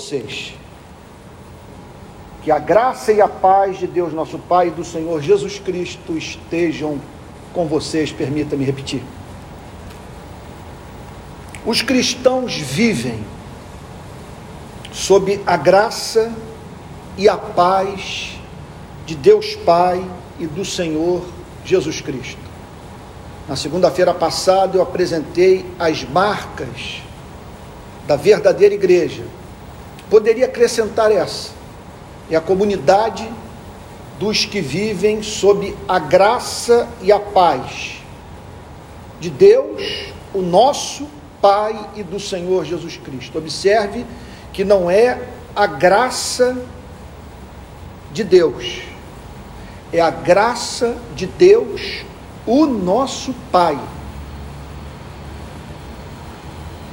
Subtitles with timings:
[0.00, 0.54] vocês.
[2.42, 6.16] Que a graça e a paz de Deus, nosso Pai, e do Senhor Jesus Cristo
[6.16, 6.98] estejam
[7.52, 9.02] com vocês, permita-me repetir.
[11.66, 13.22] Os cristãos vivem
[14.90, 16.32] sob a graça
[17.18, 18.38] e a paz
[19.04, 20.02] de Deus Pai
[20.38, 21.22] e do Senhor
[21.64, 22.40] Jesus Cristo.
[23.46, 27.02] Na segunda-feira passada eu apresentei as marcas
[28.06, 29.24] da verdadeira igreja.
[30.10, 31.50] Poderia acrescentar essa:
[32.28, 33.30] é a comunidade
[34.18, 38.02] dos que vivem sob a graça e a paz
[39.20, 41.08] de Deus, o nosso
[41.40, 43.38] Pai e do Senhor Jesus Cristo.
[43.38, 44.04] Observe
[44.52, 45.18] que não é
[45.56, 46.54] a graça
[48.12, 48.82] de Deus,
[49.92, 52.04] é a graça de Deus,
[52.46, 53.78] o nosso Pai.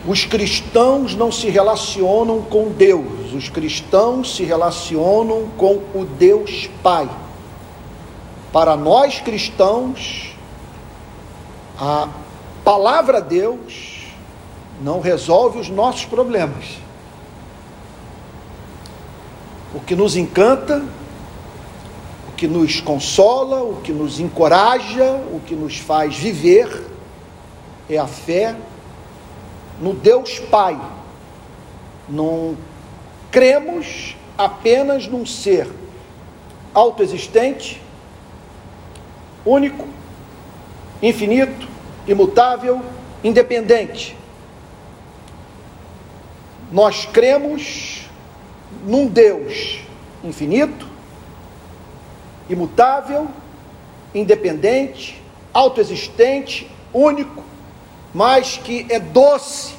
[0.07, 7.09] Os cristãos não se relacionam com Deus, os cristãos se relacionam com o Deus Pai.
[8.53, 10.33] Para nós cristãos,
[11.77, 12.07] a
[12.63, 14.05] palavra Deus
[14.81, 16.77] não resolve os nossos problemas.
[19.75, 20.85] O que nos encanta,
[22.29, 26.85] o que nos consola, o que nos encoraja, o que nos faz viver
[27.89, 28.55] é a fé
[29.79, 30.79] no Deus Pai.
[32.07, 32.57] Não
[33.31, 35.67] cremos apenas num ser
[36.73, 37.81] autoexistente,
[39.45, 39.87] único,
[41.01, 41.67] infinito,
[42.07, 42.81] imutável,
[43.23, 44.15] independente.
[46.71, 48.07] Nós cremos
[48.85, 49.79] num Deus
[50.23, 50.87] infinito,
[52.49, 53.27] imutável,
[54.13, 55.21] independente,
[55.53, 57.43] autoexistente, único,
[58.13, 59.75] mas que é doce,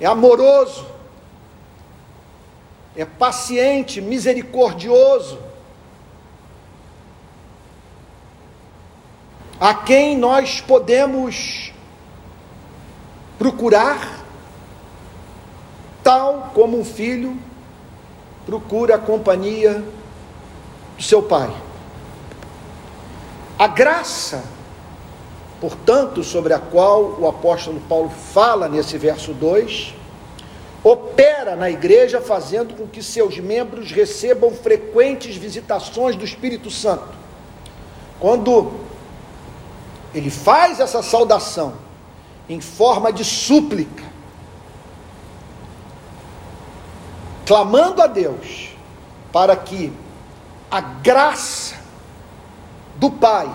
[0.00, 0.86] é amoroso,
[2.94, 5.38] é paciente, misericordioso,
[9.60, 11.72] a quem nós podemos
[13.38, 14.24] procurar,
[16.02, 17.38] tal como um filho
[18.44, 19.82] procura a companhia
[20.96, 21.50] do seu pai.
[23.58, 24.44] A graça,
[25.60, 29.94] portanto, sobre a qual o apóstolo Paulo fala nesse verso 2,
[30.84, 37.08] opera na igreja fazendo com que seus membros recebam frequentes visitações do Espírito Santo.
[38.20, 38.72] Quando
[40.14, 41.74] ele faz essa saudação
[42.48, 44.04] em forma de súplica,
[47.44, 48.70] clamando a Deus
[49.32, 49.92] para que
[50.70, 51.76] a graça
[52.96, 53.48] do Pai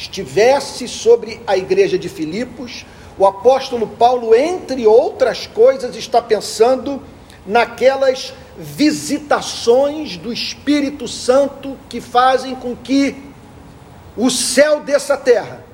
[0.00, 2.86] estivesse sobre a igreja de Filipos,
[3.18, 7.02] o apóstolo Paulo, entre outras coisas, está pensando
[7.46, 13.14] naquelas visitações do Espírito Santo que fazem com que
[14.16, 15.70] o céu dessa terra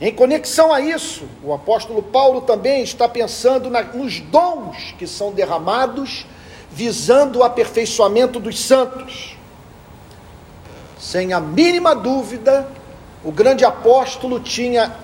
[0.00, 6.26] em conexão a isso, o apóstolo Paulo também está pensando nos dons que são derramados,
[6.70, 9.33] visando o aperfeiçoamento dos santos.
[11.04, 12.66] Sem a mínima dúvida,
[13.22, 14.96] o grande apóstolo tinha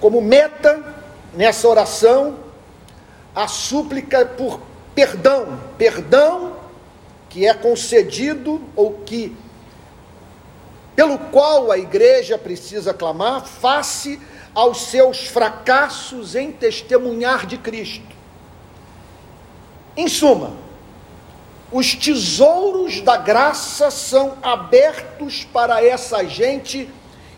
[0.00, 0.82] como meta
[1.32, 2.34] nessa oração
[3.32, 4.60] a súplica por
[4.92, 6.56] perdão, perdão
[7.28, 9.36] que é concedido ou que
[10.96, 14.20] pelo qual a igreja precisa clamar face
[14.52, 18.16] aos seus fracassos em testemunhar de Cristo.
[19.96, 20.63] Em suma,
[21.74, 26.88] os tesouros da graça são abertos para essa gente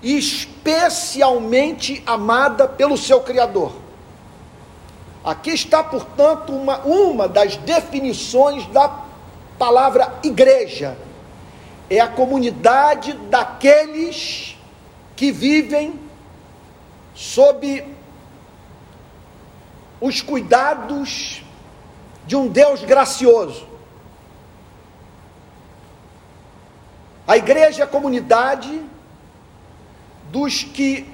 [0.02, 3.72] especialmente amada pelo seu Criador.
[5.24, 9.04] Aqui está, portanto, uma, uma das definições da
[9.58, 10.98] palavra igreja
[11.88, 14.54] é a comunidade daqueles
[15.16, 15.98] que vivem
[17.14, 17.86] sob
[19.98, 21.42] os cuidados
[22.26, 23.75] de um Deus gracioso.
[27.26, 28.82] A igreja é a comunidade
[30.30, 31.06] dos que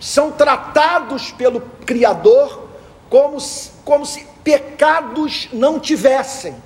[0.00, 2.68] são tratados pelo Criador
[3.10, 3.38] como,
[3.84, 6.56] como se pecados não tivessem.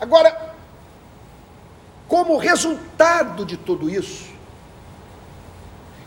[0.00, 0.54] Agora,
[2.06, 4.30] como resultado de tudo isso,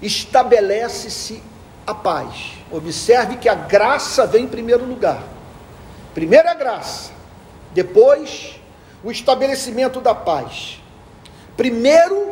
[0.02, 1.44] estabelece-se
[1.86, 2.54] a paz.
[2.72, 5.24] Observe que a graça vem em primeiro lugar.
[6.14, 7.12] Primeiro a graça,
[7.74, 8.59] depois
[9.04, 10.82] o estabelecimento da paz.
[11.56, 12.32] Primeiro,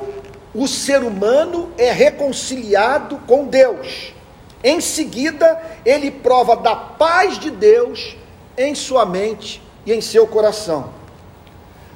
[0.54, 4.14] o ser humano é reconciliado com Deus.
[4.64, 8.16] Em seguida, ele prova da paz de Deus
[8.58, 10.92] em sua mente e em seu coração.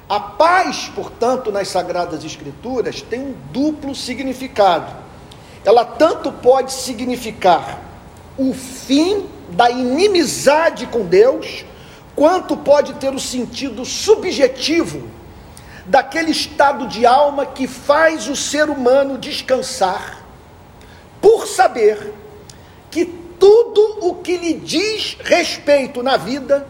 [0.08, 4.92] A paz, portanto, nas Sagradas Escrituras tem um duplo significado.
[5.64, 7.80] Ela tanto pode significar
[8.36, 11.64] o fim da inimizade com Deus,
[12.14, 15.08] quanto pode ter o sentido subjetivo
[15.86, 20.22] daquele estado de alma que faz o ser humano descansar,
[21.20, 22.12] por saber
[22.90, 26.66] que tudo o que lhe diz respeito na vida,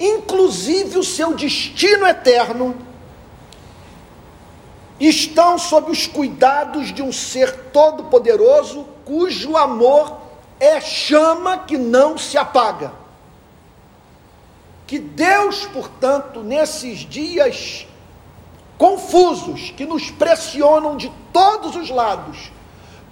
[0.00, 2.76] inclusive o seu destino eterno,
[4.98, 10.18] estão sob os cuidados de um ser todo-poderoso cujo amor
[10.58, 12.92] é chama que não se apaga.
[14.88, 17.86] Que Deus, portanto, nesses dias
[18.78, 22.50] confusos que nos pressionam de todos os lados,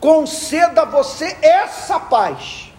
[0.01, 2.73] conceda a você essa paz.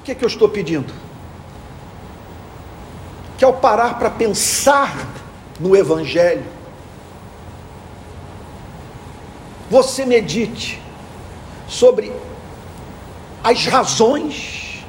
[0.00, 0.92] O que é que eu estou pedindo?
[3.38, 5.06] Que ao parar para pensar
[5.60, 6.44] no Evangelho,
[9.70, 10.82] você medite
[11.68, 12.12] sobre
[13.42, 14.84] as razões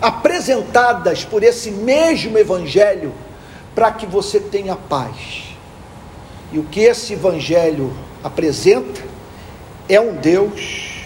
[0.00, 3.12] apresentadas por esse mesmo Evangelho
[3.74, 5.56] para que você tenha paz.
[6.52, 9.02] E o que esse Evangelho apresenta
[9.88, 11.04] é um Deus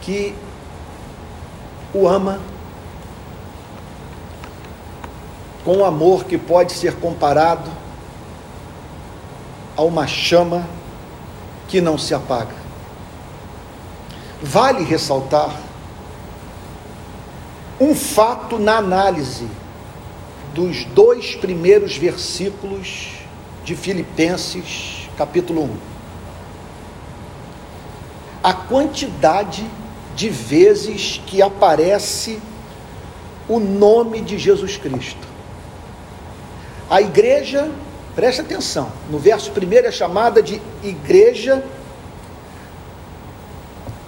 [0.00, 0.34] que
[1.94, 2.40] o ama
[5.64, 7.70] com um amor que pode ser comparado
[9.76, 10.66] a uma chama
[11.68, 12.54] que não se apaga.
[14.42, 15.54] Vale ressaltar
[17.80, 19.46] um fato na análise
[20.54, 23.18] dos dois primeiros versículos
[23.64, 25.76] de Filipenses, capítulo 1.
[28.42, 29.64] A quantidade
[30.16, 32.40] de vezes que aparece
[33.48, 35.28] o nome de Jesus Cristo.
[36.90, 37.70] A igreja,
[38.18, 41.62] preste atenção, no verso primeiro é chamada de igreja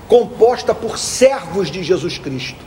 [0.08, 2.58] composta por servos de Jesus Cristo.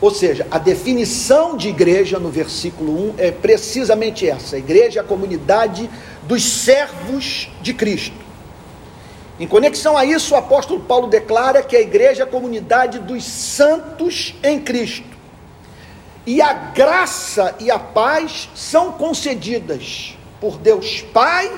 [0.00, 5.00] Ou seja, a definição de igreja no versículo 1 é precisamente essa: a igreja é
[5.00, 5.88] a comunidade
[6.24, 8.16] dos servos de Cristo.
[9.38, 13.22] Em conexão a isso, o apóstolo Paulo declara que a igreja é a comunidade dos
[13.22, 15.15] santos em Cristo
[16.26, 21.50] e a graça e a paz são concedidas por Deus Pai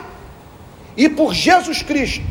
[0.97, 2.27] e por Jesus Cristo.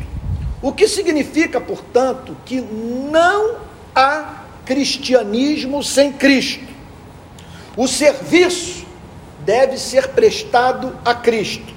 [0.62, 3.56] O que significa, portanto, que não
[3.94, 6.68] há cristianismo sem Cristo.
[7.76, 8.86] O serviço
[9.40, 11.74] deve ser prestado a Cristo.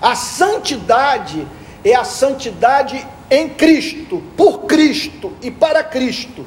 [0.00, 1.46] A santidade
[1.84, 6.44] é a santidade em Cristo, por Cristo e para Cristo.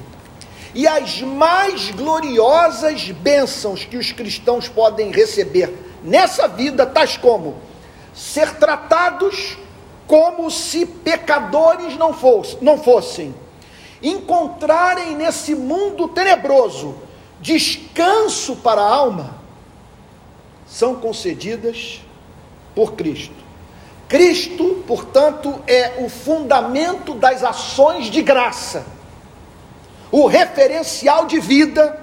[0.75, 5.73] E as mais gloriosas bênçãos que os cristãos podem receber
[6.03, 7.55] nessa vida, tais como
[8.13, 9.57] ser tratados
[10.05, 13.33] como se pecadores não, fosse, não fossem,
[14.03, 16.95] encontrarem nesse mundo tenebroso
[17.39, 19.35] descanso para a alma,
[20.67, 22.01] são concedidas
[22.75, 23.45] por Cristo.
[24.09, 28.94] Cristo, portanto, é o fundamento das ações de graça
[30.15, 31.99] o referencial de vida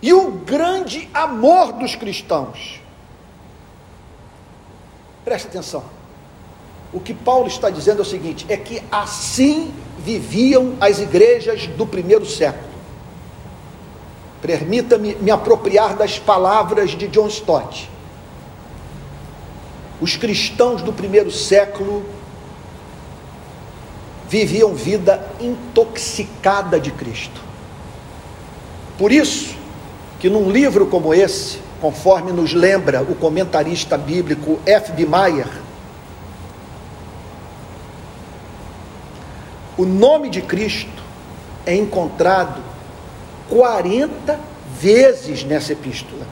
[0.00, 2.80] e o grande amor dos cristãos.
[5.22, 5.84] Preste atenção.
[6.94, 11.86] O que Paulo está dizendo é o seguinte: é que assim viviam as igrejas do
[11.86, 12.72] primeiro século.
[14.40, 17.90] Permita-me me apropriar das palavras de John Stott.
[20.00, 22.02] Os cristãos do primeiro século
[24.32, 27.38] viviam vida intoxicada de Cristo.
[28.96, 29.54] Por isso,
[30.18, 34.92] que num livro como esse, conforme nos lembra o comentarista bíblico F.
[34.92, 35.06] B.
[39.76, 41.02] O nome de Cristo
[41.66, 42.62] é encontrado
[43.50, 44.40] 40
[44.80, 46.26] vezes nessa epístola.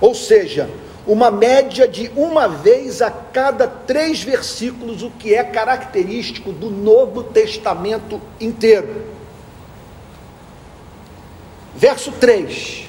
[0.00, 0.70] Ou seja,
[1.08, 7.22] uma média de uma vez a cada três versículos, o que é característico do Novo
[7.22, 9.06] Testamento inteiro.
[11.74, 12.88] Verso 3: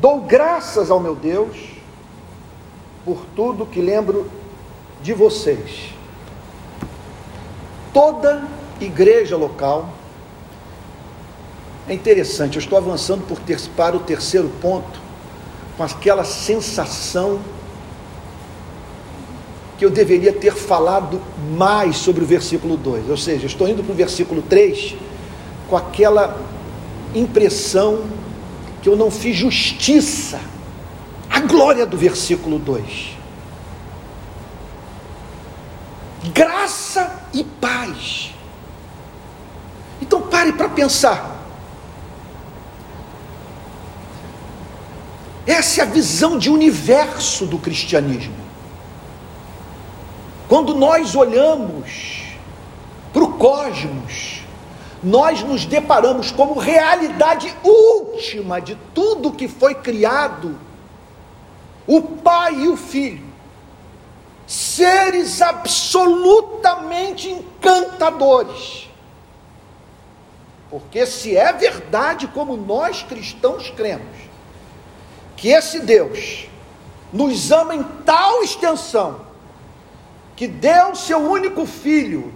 [0.00, 1.56] Dou graças ao meu Deus
[3.04, 4.30] por tudo que lembro
[5.02, 5.92] de vocês.
[7.92, 8.44] Toda
[8.80, 9.88] igreja local.
[11.88, 14.99] É interessante, eu estou avançando ter, para o terceiro ponto
[15.80, 17.40] com aquela sensação
[19.78, 21.18] que eu deveria ter falado
[21.56, 23.08] mais sobre o versículo 2.
[23.08, 24.94] Ou seja, estou indo para o versículo 3
[25.70, 26.38] com aquela
[27.14, 28.04] impressão
[28.82, 30.38] que eu não fiz justiça
[31.30, 33.16] à glória do versículo 2.
[36.34, 38.34] Graça e paz.
[40.02, 41.39] Então pare para pensar.
[45.50, 48.36] Essa é a visão de universo do cristianismo.
[50.48, 52.36] Quando nós olhamos
[53.12, 54.44] para o cosmos,
[55.02, 60.56] nós nos deparamos como realidade última de tudo que foi criado,
[61.84, 63.26] o Pai e o Filho,
[64.46, 68.88] seres absolutamente encantadores.
[70.70, 74.29] Porque se é verdade como nós cristãos cremos,
[75.40, 76.46] que esse Deus
[77.10, 79.24] nos ama em tal extensão,
[80.36, 82.30] que deu seu único filho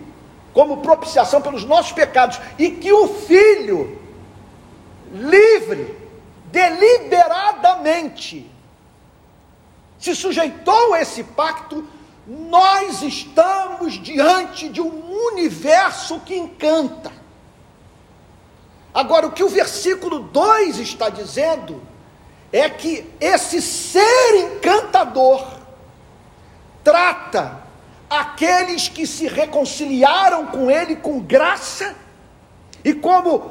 [0.55, 4.01] como propiciação pelos nossos pecados e que o filho
[5.13, 5.99] livre,
[6.51, 8.51] deliberadamente
[9.99, 11.87] se sujeitou a esse pacto,
[12.27, 17.13] nós estamos diante de um universo que encanta.
[18.95, 21.83] Agora, o que o versículo 2 está dizendo
[22.55, 25.45] é que esse ser encantador
[26.85, 27.65] trata
[28.09, 31.97] aqueles que se reconciliaram com Ele com graça,
[32.85, 33.51] e como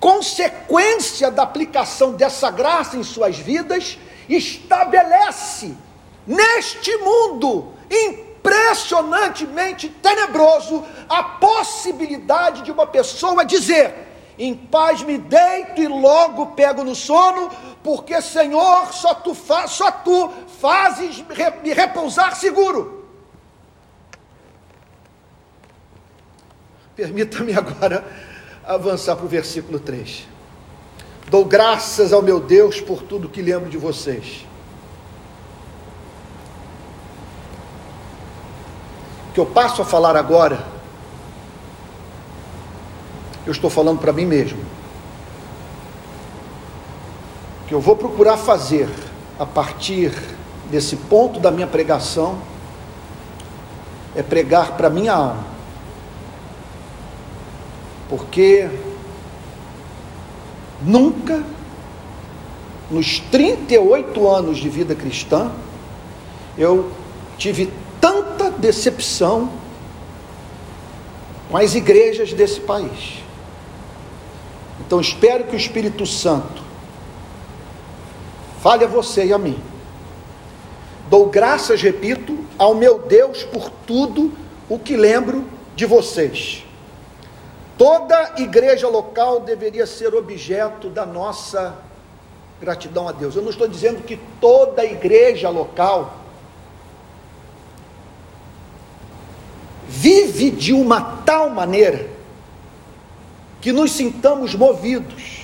[0.00, 5.74] consequência da aplicação dessa graça em suas vidas, estabelece
[6.26, 13.92] neste mundo impressionantemente tenebroso a possibilidade de uma pessoa dizer:
[14.38, 17.50] em paz me deito e logo pego no sono,
[17.82, 19.34] porque Senhor, só tu,
[19.66, 21.24] só tu fazes
[21.62, 23.02] me repousar seguro.
[26.94, 28.04] Permita-me agora
[28.64, 30.28] avançar para o versículo 3.
[31.28, 34.46] Dou graças ao meu Deus por tudo que lembro de vocês.
[39.30, 40.62] O que eu passo a falar agora,
[43.46, 44.62] eu estou falando para mim mesmo.
[47.61, 48.86] O que eu vou procurar fazer
[49.38, 50.12] a partir
[50.70, 52.36] desse ponto da minha pregação
[54.14, 55.46] é pregar para minha alma
[58.10, 58.68] porque
[60.82, 61.42] nunca,
[62.90, 65.50] nos 38 anos de vida cristã,
[66.58, 66.92] eu
[67.38, 69.48] tive tanta decepção
[71.50, 73.22] com as igrejas desse país.
[74.78, 76.61] Então espero que o Espírito Santo
[78.62, 79.60] fale a você e a mim.
[81.10, 84.32] Dou graças, repito, ao meu Deus por tudo
[84.68, 86.64] o que lembro de vocês.
[87.76, 91.76] Toda igreja local deveria ser objeto da nossa
[92.60, 93.34] gratidão a Deus.
[93.34, 96.18] Eu não estou dizendo que toda igreja local
[99.88, 102.08] vive de uma tal maneira
[103.60, 105.41] que nos sintamos movidos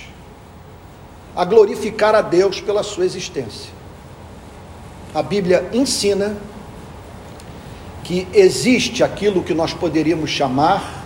[1.35, 3.71] a glorificar a Deus pela sua existência.
[5.13, 6.37] A Bíblia ensina
[8.03, 11.05] que existe aquilo que nós poderíamos chamar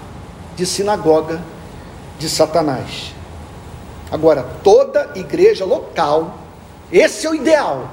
[0.56, 1.42] de sinagoga
[2.18, 3.14] de Satanás.
[4.12, 6.38] Agora, toda igreja local,
[6.92, 7.90] esse é o ideal.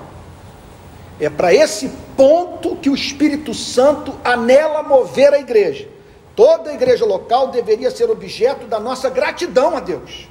[1.18, 5.88] É para esse ponto que o Espírito Santo anela mover a igreja.
[6.36, 10.29] Toda igreja local deveria ser objeto da nossa gratidão a Deus.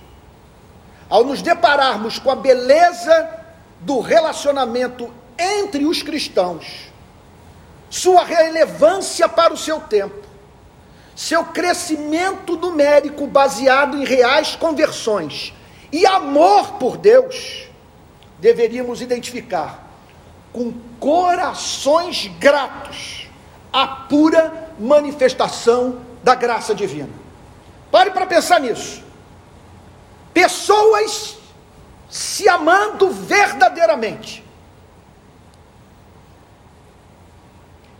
[1.10, 3.30] Ao nos depararmos com a beleza
[3.80, 6.92] do relacionamento entre os cristãos,
[7.89, 10.28] sua relevância para o seu tempo,
[11.16, 15.54] seu crescimento numérico baseado em reais conversões
[15.92, 17.68] e amor por Deus,
[18.38, 19.88] deveríamos identificar
[20.54, 23.28] com corações gratos
[23.74, 27.10] a pura manifestação da graça divina.
[27.92, 29.09] Pare para pensar nisso.
[30.34, 31.38] Pessoas
[32.10, 34.44] se amando verdadeiramente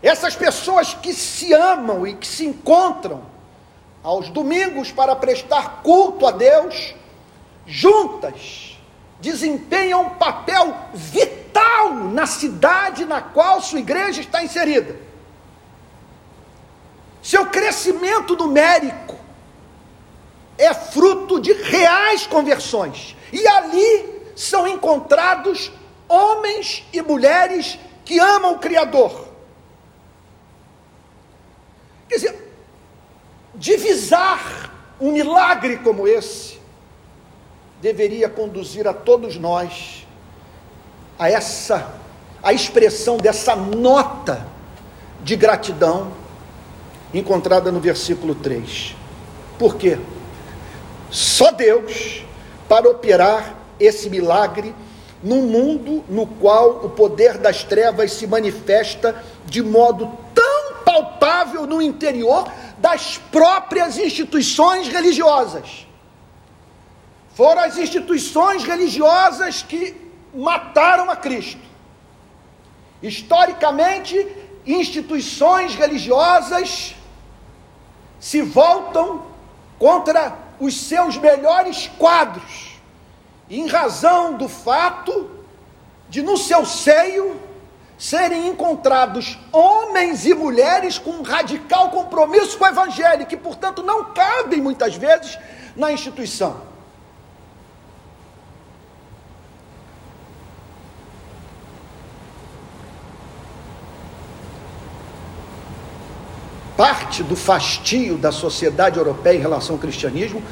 [0.02, 3.22] Essas pessoas que se amam e que se encontram
[4.02, 6.94] aos domingos para prestar culto a Deus,
[7.66, 8.78] juntas,
[9.20, 14.96] desempenham um papel vital na cidade na qual sua igreja está inserida.
[17.22, 19.16] Seu crescimento numérico
[20.60, 25.72] é fruto de reais conversões, e ali são encontrados
[26.06, 29.28] homens e mulheres que amam o Criador.
[32.08, 32.52] Quer dizer,
[33.54, 36.60] divisar um milagre como esse
[37.80, 40.06] deveria conduzir a todos nós
[41.18, 41.94] a essa
[42.42, 44.46] a expressão dessa nota
[45.22, 46.12] de gratidão
[47.12, 48.96] encontrada no versículo 3.
[49.58, 49.98] Por quê?
[51.10, 52.22] Só Deus
[52.68, 54.74] para operar esse milagre
[55.22, 61.82] num mundo no qual o poder das trevas se manifesta de modo tão palpável no
[61.82, 65.86] interior das próprias instituições religiosas.
[67.34, 69.94] Foram as instituições religiosas que
[70.32, 71.60] mataram a Cristo.
[73.02, 74.26] Historicamente,
[74.66, 76.94] instituições religiosas
[78.18, 79.22] se voltam
[79.78, 82.78] contra os seus melhores quadros,
[83.48, 85.30] em razão do fato
[86.08, 87.40] de no seu seio
[87.98, 94.12] serem encontrados homens e mulheres com um radical compromisso com o evangelho, que portanto não
[94.12, 95.38] cabem muitas vezes
[95.76, 96.69] na instituição.
[106.80, 110.42] Parte do fastio da sociedade europeia em relação ao cristianismo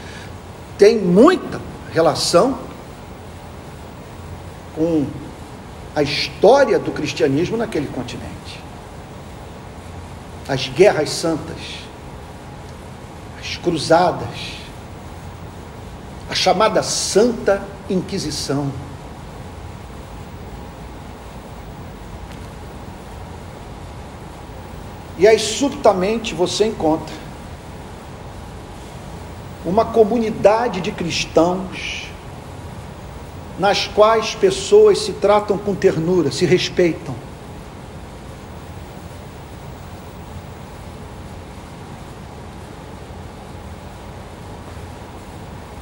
[0.77, 1.59] tem muita
[1.91, 2.59] relação
[4.77, 5.07] com
[5.97, 8.63] a história do cristianismo naquele continente.
[10.47, 11.79] As guerras santas,
[13.41, 14.53] as cruzadas,
[16.29, 18.71] a chamada Santa Inquisição
[25.19, 27.13] E aí, subitamente, você encontra
[29.65, 32.07] uma comunidade de cristãos
[33.59, 37.17] nas quais pessoas se tratam com ternura, se respeitam.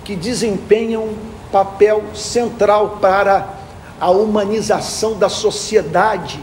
[0.03, 1.11] Que desempenham
[1.53, 3.55] papel central para
[4.01, 6.43] a humanização da sociedade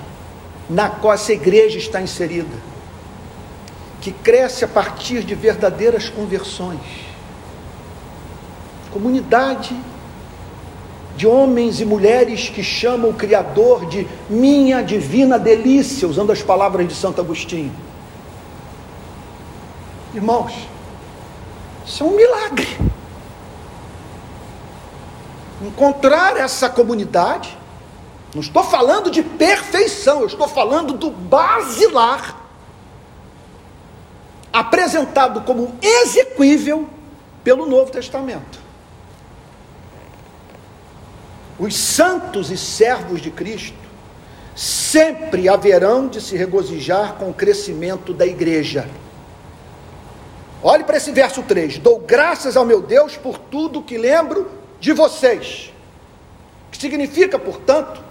[0.69, 2.72] na qual essa igreja está inserida
[4.03, 6.81] que cresce a partir de verdadeiras conversões.
[8.91, 9.73] Comunidade
[11.15, 16.85] de homens e mulheres que chamam o Criador de minha divina delícia, usando as palavras
[16.85, 17.73] de Santo Agostinho.
[20.13, 20.51] Irmãos,
[21.85, 22.67] isso é um milagre.
[25.61, 27.57] Encontrar essa comunidade,
[28.35, 32.42] não estou falando de perfeição, eu estou falando do basilar
[34.53, 36.87] apresentado como exequível
[37.43, 38.61] pelo Novo Testamento.
[41.57, 43.77] Os santos e servos de Cristo
[44.55, 48.87] sempre haverão de se regozijar com o crescimento da igreja.
[50.61, 54.93] Olhe para esse verso 3: Dou graças ao meu Deus por tudo que lembro de
[54.93, 55.73] vocês.
[56.71, 58.01] Que significa, portanto,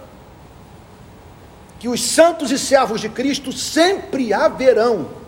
[1.79, 5.22] que os santos e servos de Cristo sempre haverão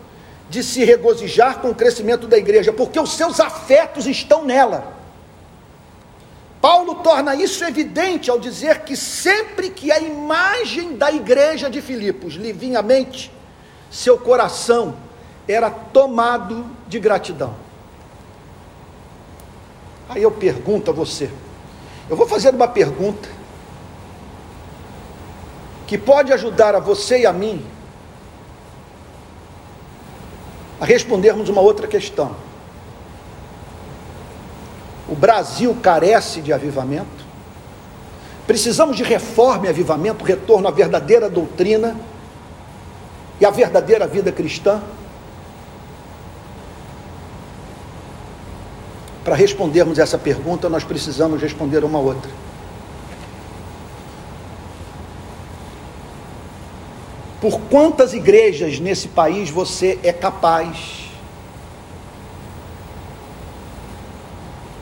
[0.49, 4.93] de se regozijar com o crescimento da igreja, porque os seus afetos estão nela.
[6.61, 12.33] Paulo torna isso evidente ao dizer que sempre que a imagem da igreja de Filipos
[12.33, 13.31] lhe vinha à mente,
[13.91, 14.95] seu coração
[15.47, 17.55] era tomado de gratidão.
[20.09, 21.29] Aí eu pergunto a você,
[22.09, 23.29] eu vou fazer uma pergunta
[25.87, 27.65] que pode ajudar a você e a mim
[30.79, 32.35] a respondermos uma outra questão.
[35.07, 37.25] O Brasil carece de avivamento.
[38.47, 41.95] Precisamos de reforma e avivamento, retorno à verdadeira doutrina
[43.39, 44.81] e à verdadeira vida cristã.
[49.23, 52.29] Para respondermos essa pergunta, nós precisamos responder uma outra.
[57.41, 61.05] Por quantas igrejas nesse país você é capaz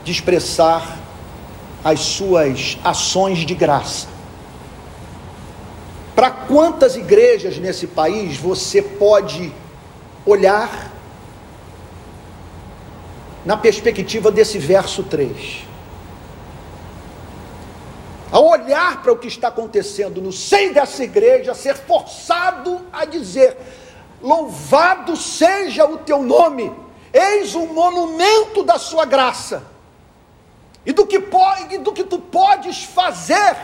[0.04, 0.98] de expressar
[1.82, 4.06] as suas ações de graça?
[6.14, 9.52] Para quantas igrejas nesse país você pode
[10.24, 10.92] olhar
[13.44, 15.73] na perspectiva desse verso 3?
[18.64, 23.56] Olhar para o que está acontecendo no seio dessa igreja, ser forçado a dizer:
[24.22, 26.72] Louvado seja o teu nome,
[27.12, 29.62] eis o monumento da sua graça,
[30.84, 31.18] e do que,
[31.78, 33.56] do que tu podes fazer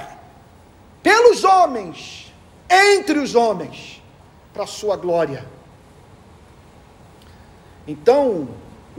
[1.02, 2.32] pelos homens,
[2.68, 4.02] entre os homens,
[4.52, 5.46] para a sua glória.
[7.86, 8.48] Então,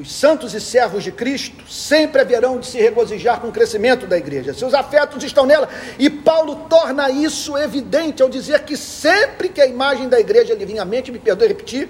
[0.01, 4.17] os santos e servos de Cristo sempre haverão de se regozijar com o crescimento da
[4.17, 4.51] igreja.
[4.51, 5.69] Seus afetos estão nela.
[5.99, 10.65] E Paulo torna isso evidente ao dizer que sempre que a imagem da igreja lhe
[10.65, 11.87] vinha à mente, me perdoe repetir,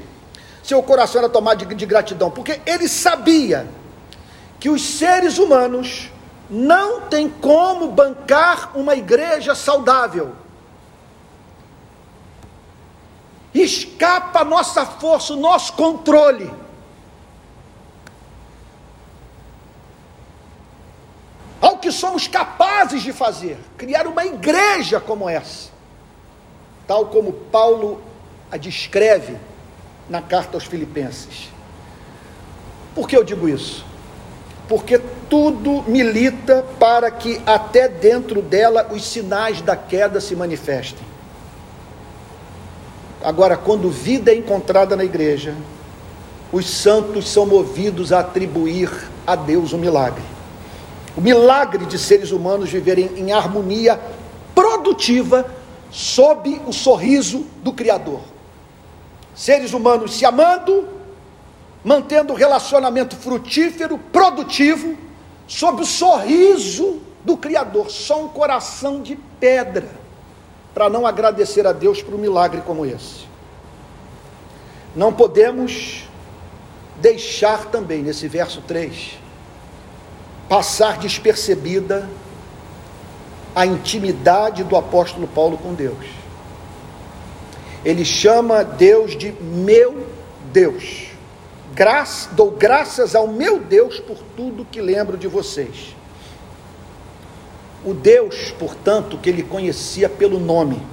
[0.62, 3.65] seu coração era tomado de, de gratidão, porque ele sabia
[4.60, 6.12] que os seres humanos
[6.50, 10.34] não têm como bancar uma igreja saudável.
[13.54, 16.52] Escapa a nossa força, o nosso controle.
[21.62, 25.70] ao que somos capazes de fazer, criar uma igreja como essa,
[26.88, 28.02] tal como Paulo
[28.52, 29.36] a descreve
[30.08, 31.50] na carta aos Filipenses.
[32.94, 33.84] Por que eu digo isso?
[34.70, 41.04] Porque tudo milita para que até dentro dela os sinais da queda se manifestem.
[43.24, 45.56] Agora, quando vida é encontrada na igreja,
[46.52, 48.89] os santos são movidos a atribuir
[49.26, 50.24] a Deus o um milagre
[51.15, 54.00] o milagre de seres humanos viverem em harmonia
[54.56, 55.45] produtiva
[55.89, 58.21] sob o sorriso do Criador.
[59.36, 60.88] Seres humanos se amando,
[61.84, 64.97] mantendo relacionamento frutífero, produtivo,
[65.47, 67.89] sob o sorriso do Criador.
[67.89, 69.89] Só um coração de pedra
[70.74, 73.30] para não agradecer a Deus por um milagre como esse.
[74.95, 76.08] Não podemos
[76.97, 79.20] deixar também, nesse verso 3,
[80.52, 82.10] passar despercebida
[83.56, 86.06] a intimidade do apóstolo Paulo com Deus.
[87.86, 90.06] Ele chama Deus de meu
[90.52, 91.08] Deus.
[91.74, 95.96] Graça, dou graças ao meu Deus por tudo que lembro de vocês.
[97.86, 100.86] O Deus, portanto, que ele conhecia pelo nome.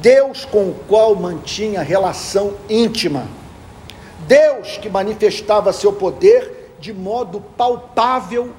[0.00, 3.28] Deus com o qual mantinha relação íntima.
[4.26, 8.52] Deus que manifestava seu poder de modo palpável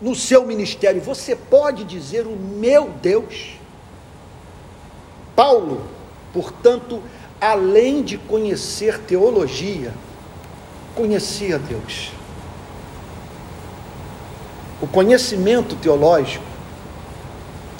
[0.00, 1.00] no seu ministério.
[1.02, 3.58] Você pode dizer o meu Deus?
[5.34, 5.82] Paulo,
[6.32, 7.02] portanto,
[7.40, 9.92] além de conhecer teologia,
[10.94, 12.10] conhecia Deus.
[14.80, 16.44] O conhecimento teológico,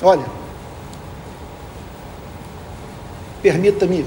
[0.02, 0.26] olha,
[3.40, 4.04] permita-me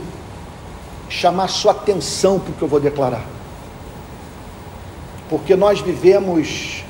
[1.10, 3.31] chamar sua atenção para o que eu vou declarar
[5.32, 6.84] porque nós vivemos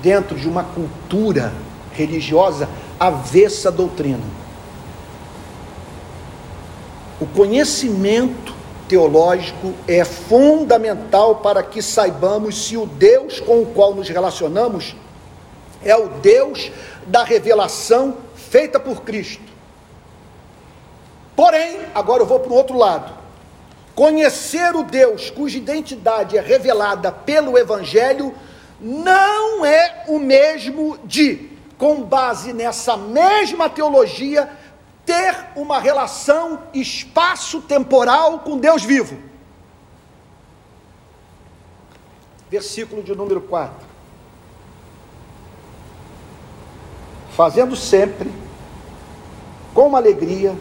[0.00, 1.52] dentro de uma cultura
[1.92, 2.66] religiosa
[2.98, 4.24] avessa à doutrina.
[7.20, 8.54] O conhecimento
[8.88, 14.96] teológico é fundamental para que saibamos se o Deus com o qual nos relacionamos
[15.84, 16.72] é o Deus
[17.06, 19.52] da revelação feita por Cristo.
[21.36, 23.21] Porém, agora eu vou para o outro lado.
[23.94, 28.34] Conhecer o Deus cuja identidade é revelada pelo Evangelho
[28.80, 34.50] não é o mesmo de, com base nessa mesma teologia,
[35.04, 39.16] ter uma relação espaço-temporal com Deus vivo.
[42.50, 43.86] Versículo de número 4.
[47.30, 48.30] Fazendo sempre,
[49.72, 50.54] com alegria,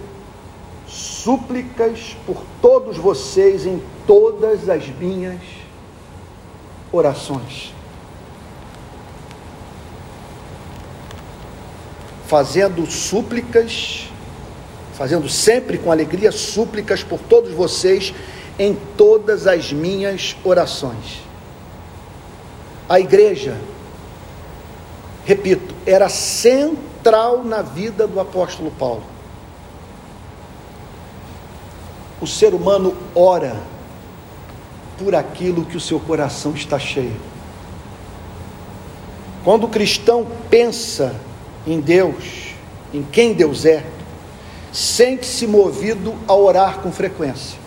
[0.91, 5.39] súplicas por todos vocês em todas as minhas
[6.91, 7.73] orações.
[12.27, 14.09] Fazendo súplicas,
[14.93, 18.13] fazendo sempre com alegria súplicas por todos vocês
[18.59, 21.21] em todas as minhas orações.
[22.87, 23.57] A igreja,
[25.25, 29.20] repito, era central na vida do apóstolo Paulo
[32.21, 33.59] o ser humano ora
[34.97, 37.19] por aquilo que o seu coração está cheio.
[39.43, 41.15] Quando o cristão pensa
[41.65, 42.53] em Deus,
[42.93, 43.83] em quem Deus é,
[44.71, 47.59] sente-se movido a orar com frequência.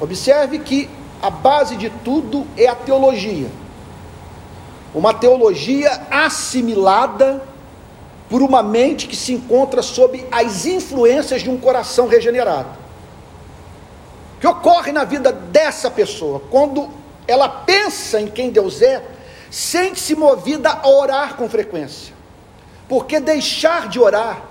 [0.00, 0.88] Observe que
[1.20, 3.48] a base de tudo é a teologia.
[4.94, 7.42] Uma teologia assimilada
[8.30, 12.81] por uma mente que se encontra sob as influências de um coração regenerado
[14.42, 16.90] que ocorre na vida dessa pessoa, quando
[17.28, 19.00] ela pensa em quem Deus é,
[19.48, 22.12] sente-se movida a orar com frequência,
[22.88, 24.42] porque deixar de orar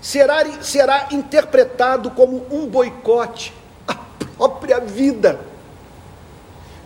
[0.00, 3.54] será, será interpretado como um boicote
[3.86, 5.38] à própria vida,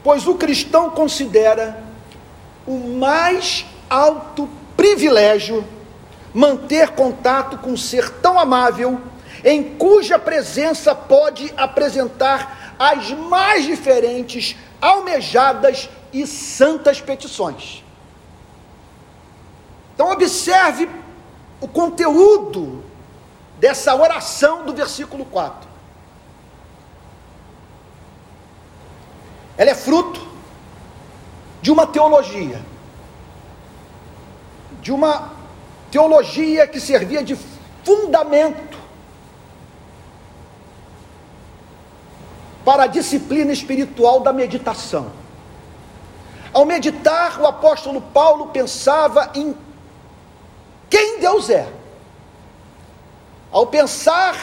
[0.04, 1.82] pois o cristão considera
[2.66, 5.64] o mais alto privilégio
[6.34, 9.00] manter contato com um ser tão amável,
[9.44, 17.82] em cuja presença pode apresentar as mais diferentes, almejadas e santas petições.
[19.94, 20.88] Então, observe
[21.60, 22.84] o conteúdo
[23.58, 25.70] dessa oração do versículo 4.
[29.56, 30.26] Ela é fruto
[31.60, 32.60] de uma teologia,
[34.80, 35.30] de uma
[35.90, 37.38] teologia que servia de
[37.84, 38.71] fundamento
[42.64, 45.10] para a disciplina espiritual da meditação.
[46.52, 49.56] Ao meditar, o apóstolo Paulo pensava em
[50.88, 51.66] quem Deus é.
[53.50, 54.36] Ao pensar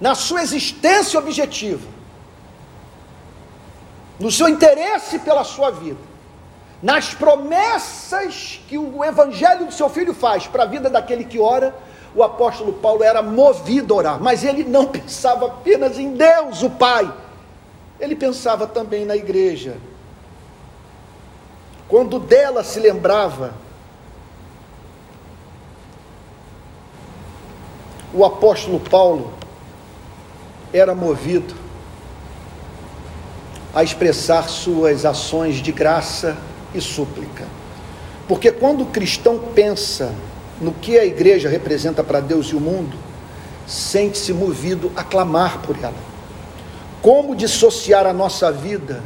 [0.00, 1.86] na sua existência objetiva,
[4.18, 6.00] no seu interesse pela sua vida,
[6.82, 11.74] nas promessas que o evangelho do seu filho faz para a vida daquele que ora,
[12.16, 16.70] o apóstolo Paulo era movido a orar, mas ele não pensava apenas em Deus, o
[16.70, 17.12] Pai,
[18.00, 19.76] ele pensava também na igreja.
[21.86, 23.52] Quando dela se lembrava,
[28.14, 29.34] o apóstolo Paulo
[30.72, 31.54] era movido
[33.74, 36.34] a expressar suas ações de graça
[36.74, 37.46] e súplica.
[38.26, 40.14] Porque quando o cristão pensa
[40.60, 42.96] no que a igreja representa para Deus e o mundo,
[43.66, 45.94] sente-se movido a clamar por ela.
[47.02, 49.02] Como dissociar a nossa vida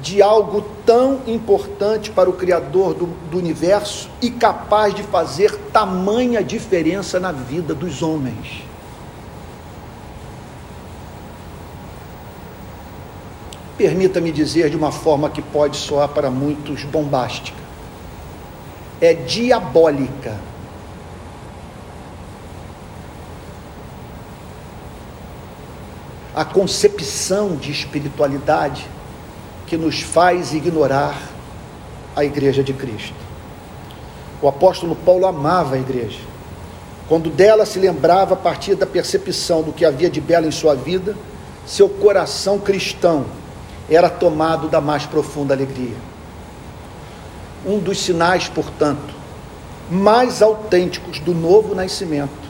[0.00, 6.42] de algo tão importante para o Criador do, do, universo e capaz de fazer tamanha
[6.42, 8.64] diferença na vida dos homens.
[13.78, 17.63] Permita-me dizer de uma forma que pode soar para muitos bombástica.
[19.04, 20.34] É diabólica.
[26.34, 28.88] A concepção de espiritualidade
[29.66, 31.20] que nos faz ignorar
[32.16, 33.12] a igreja de Cristo.
[34.40, 36.20] O apóstolo Paulo amava a igreja.
[37.06, 40.74] Quando dela se lembrava a partir da percepção do que havia de belo em sua
[40.74, 41.14] vida,
[41.66, 43.26] seu coração cristão
[43.86, 46.13] era tomado da mais profunda alegria.
[47.66, 49.14] Um dos sinais, portanto,
[49.90, 52.44] mais autênticos do novo nascimento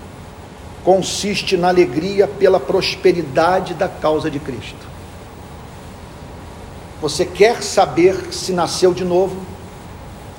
[0.85, 4.87] consiste na alegria pela prosperidade da causa de Cristo.
[7.01, 9.37] Você quer saber se nasceu de novo?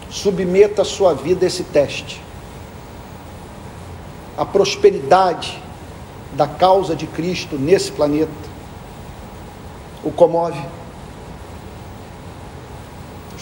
[0.09, 2.21] Submeta a sua vida a esse teste.
[4.37, 5.61] A prosperidade
[6.33, 8.31] da causa de Cristo nesse planeta
[10.03, 10.61] o comove.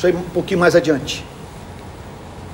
[0.04, 1.24] Isso aí um pouquinho mais adiante.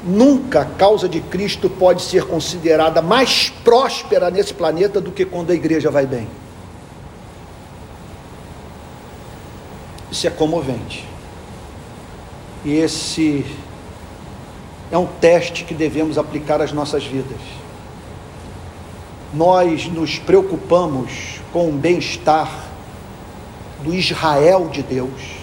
[0.03, 5.49] Nunca a causa de Cristo pode ser considerada mais próspera nesse planeta do que quando
[5.49, 6.27] a igreja vai bem.
[10.11, 11.03] Isso é comovente.
[12.63, 13.43] E esse
[14.91, 17.41] é um teste que devemos aplicar às nossas vidas.
[19.33, 22.67] Nós nos preocupamos com o bem-estar
[23.83, 25.38] do Israel de Deus,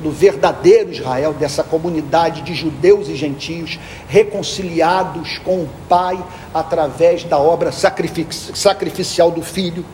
[0.00, 6.18] do verdadeiro Israel, dessa comunidade de judeus e gentios reconciliados com o Pai
[6.52, 9.84] através da obra sacrificial do Filho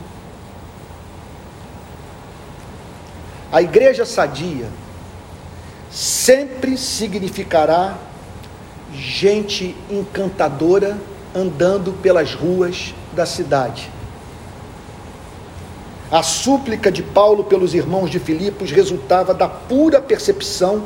[3.56, 4.68] A igreja sadia
[5.90, 7.96] sempre significará
[8.92, 10.98] gente encantadora
[11.34, 13.90] andando pelas ruas da cidade.
[16.10, 20.84] A súplica de Paulo pelos irmãos de Filipos resultava da pura percepção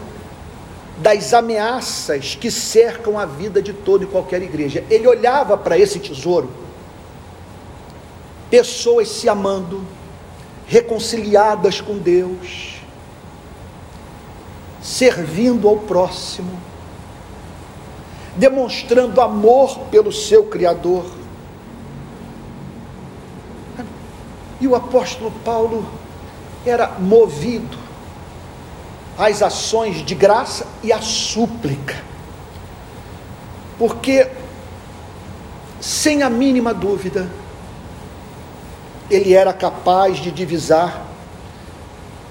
[0.96, 4.84] das ameaças que cercam a vida de toda e qualquer igreja.
[4.88, 6.50] Ele olhava para esse tesouro,
[8.50, 9.82] pessoas se amando,
[10.66, 12.76] reconciliadas com Deus,
[14.80, 16.58] servindo ao próximo,
[18.36, 21.19] demonstrando amor pelo seu Criador.
[24.60, 25.86] E o apóstolo Paulo
[26.66, 27.78] era movido
[29.16, 31.96] às ações de graça e à súplica,
[33.78, 34.28] porque,
[35.80, 37.28] sem a mínima dúvida,
[39.10, 41.06] ele era capaz de divisar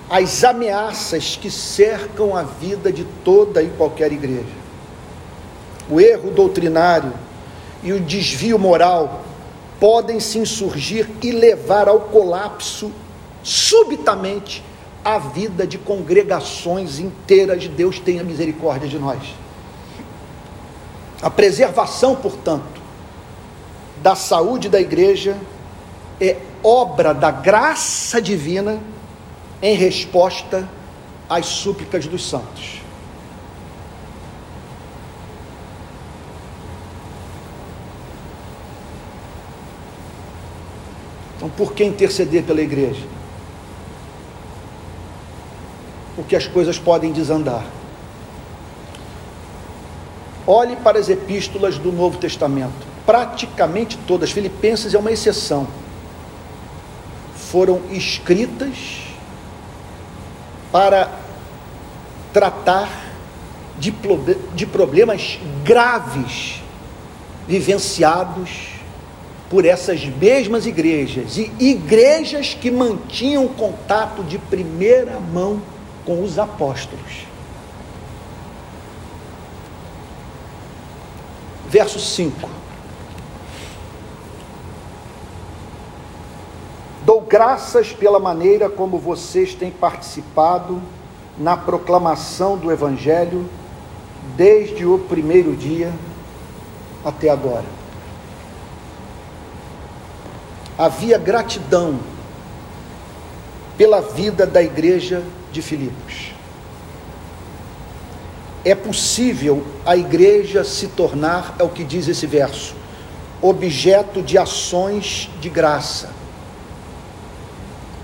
[0.09, 4.59] as ameaças que cercam a vida de toda e qualquer igreja.
[5.89, 7.13] O erro doutrinário
[7.83, 9.23] e o desvio moral
[9.79, 12.91] podem se insurgir e levar ao colapso
[13.43, 14.63] subitamente
[15.03, 17.67] a vida de congregações inteiras.
[17.67, 19.19] Deus tenha misericórdia de nós.
[21.21, 22.79] A preservação, portanto,
[24.01, 25.37] da saúde da igreja
[26.19, 28.79] é obra da graça divina
[29.61, 30.67] em resposta
[31.29, 32.78] às súplicas dos santos.
[41.49, 43.05] Então, por que interceder pela igreja?
[46.15, 47.65] Porque as coisas podem desandar.
[50.45, 52.87] Olhe para as epístolas do Novo Testamento.
[53.05, 55.67] Praticamente todas, Filipenses é uma exceção,
[57.35, 59.01] foram escritas
[60.71, 61.11] para
[62.31, 62.89] tratar
[63.79, 63.93] de,
[64.53, 66.61] de problemas graves
[67.47, 68.78] vivenciados
[69.49, 75.59] por essas mesmas igrejas e igrejas que mantinham contato de primeira mão
[76.05, 77.27] com os apóstolos.
[81.67, 82.47] Verso 5.
[87.03, 90.79] Dou graças pela maneira como vocês têm participado
[91.37, 93.49] na proclamação do Evangelho
[94.35, 95.91] desde o primeiro dia
[97.03, 97.78] até agora
[100.79, 101.99] havia gratidão
[103.77, 106.31] pela vida da igreja de Filipos.
[108.63, 112.75] É possível a igreja se tornar, é o que diz esse verso,
[113.41, 116.11] objeto de ações de graça.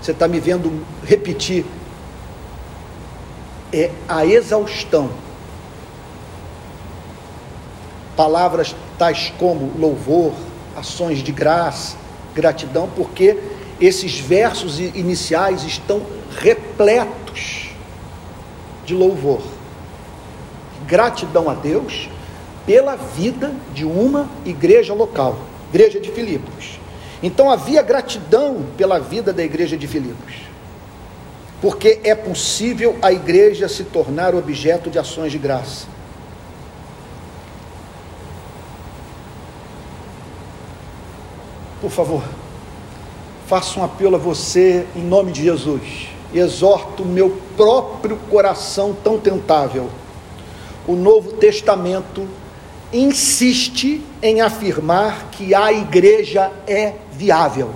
[0.02, 1.64] Você está me vendo repetir,
[3.72, 5.10] é a exaustão.
[8.14, 10.34] Palavras tais como louvor,
[10.76, 12.05] ações de graça,
[12.36, 13.38] gratidão, porque
[13.80, 16.02] esses versos iniciais estão
[16.38, 17.70] repletos
[18.84, 19.40] de louvor.
[20.86, 22.10] Gratidão a Deus
[22.66, 25.38] pela vida de uma igreja local,
[25.72, 26.78] igreja de Filipos.
[27.22, 30.34] Então havia gratidão pela vida da igreja de Filipos,
[31.62, 35.95] porque é possível a igreja se tornar objeto de ações de graça.
[41.86, 42.24] Por favor,
[43.46, 46.08] faço um apelo a você em nome de Jesus.
[46.34, 49.88] Exorto o meu próprio coração tão tentável.
[50.84, 52.26] O Novo Testamento
[52.92, 57.70] insiste em afirmar que a igreja é viável.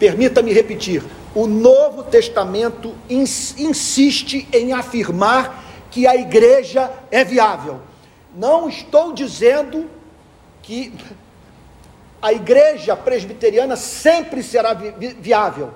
[0.00, 7.78] Permita-me repetir: o Novo Testamento ins insiste em afirmar que a igreja é viável.
[8.34, 9.88] Não estou dizendo
[10.60, 10.92] que
[12.22, 15.72] a igreja presbiteriana sempre será vi viável.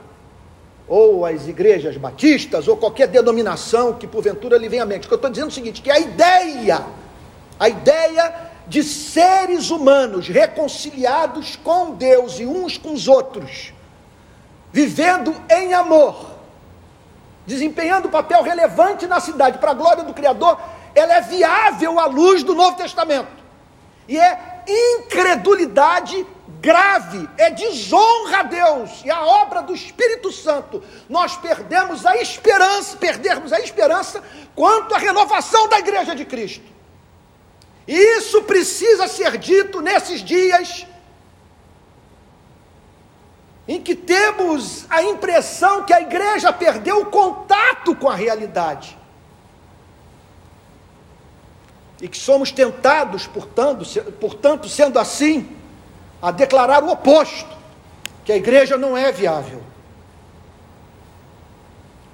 [0.86, 5.06] Ou as igrejas batistas, ou qualquer denominação que porventura lhe venha à mente.
[5.06, 6.86] O que eu estou dizendo é o seguinte: que a ideia,
[7.58, 13.72] a ideia de seres humanos reconciliados com Deus e uns com os outros,
[14.72, 16.36] vivendo em amor,
[17.44, 20.60] desempenhando papel relevante na cidade para a glória do Criador,
[20.94, 23.44] ela é viável à luz do Novo Testamento.
[24.08, 26.24] E é incredulidade
[26.66, 30.82] grave, é desonra a Deus e a obra do Espírito Santo.
[31.08, 34.20] Nós perdemos a esperança, perdermos a esperança
[34.52, 36.64] quanto à renovação da igreja de Cristo.
[37.86, 40.84] E isso precisa ser dito nesses dias
[43.68, 48.98] em que temos a impressão que a igreja perdeu o contato com a realidade.
[52.02, 53.84] E que somos tentados, portanto,
[54.20, 55.55] portanto sendo assim,
[56.26, 57.56] a declarar o oposto,
[58.24, 59.62] que a igreja não é viável.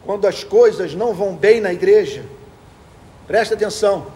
[0.04, 2.22] Quando as coisas não vão bem na igreja,
[3.26, 4.08] preste atenção,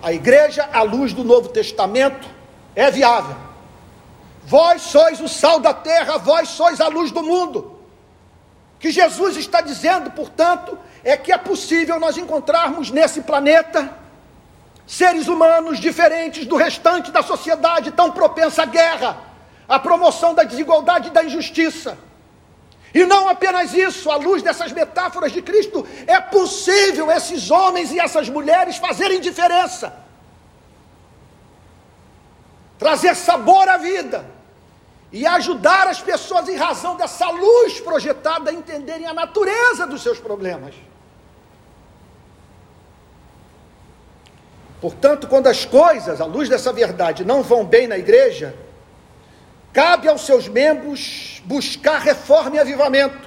[0.00, 2.28] a igreja, à luz do Novo Testamento,
[2.76, 3.34] é viável.
[4.44, 7.76] Vós sois o sal da terra, vós sois a luz do mundo.
[8.76, 14.03] O que Jesus está dizendo, portanto, é que é possível nós encontrarmos nesse planeta
[14.86, 19.18] seres humanos diferentes do restante da sociedade, tão propensa à guerra,
[19.68, 21.96] à promoção da desigualdade e da injustiça.
[22.94, 27.98] E não apenas isso, à luz dessas metáforas de Cristo, é possível esses homens e
[27.98, 29.92] essas mulheres fazerem diferença,
[32.78, 34.24] trazer sabor à vida
[35.10, 40.20] e ajudar as pessoas, em razão dessa luz projetada, a entenderem a natureza dos seus
[40.20, 40.74] problemas.
[44.84, 48.54] Portanto, quando as coisas, à luz dessa verdade, não vão bem na igreja,
[49.72, 53.26] cabe aos seus membros buscar reforma e avivamento,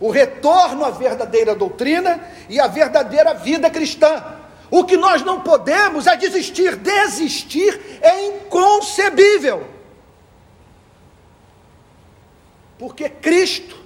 [0.00, 4.20] o retorno à verdadeira doutrina e à verdadeira vida cristã,
[4.68, 6.74] O que nós não podemos é desistir.
[6.74, 9.64] Desistir é inconcebível.
[12.76, 13.78] Porque Cristo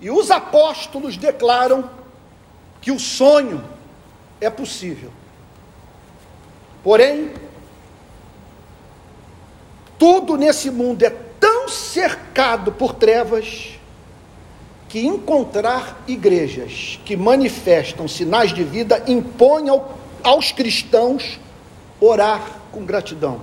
[0.00, 1.90] e os apóstolos declaram
[2.80, 3.64] que o sonho
[4.40, 5.10] é possível.
[6.82, 7.30] Porém,
[9.98, 13.78] tudo nesse mundo é tão cercado por trevas
[14.88, 21.38] que encontrar igrejas que manifestam sinais de vida impõe ao, aos cristãos
[22.00, 23.40] orar com gratidão,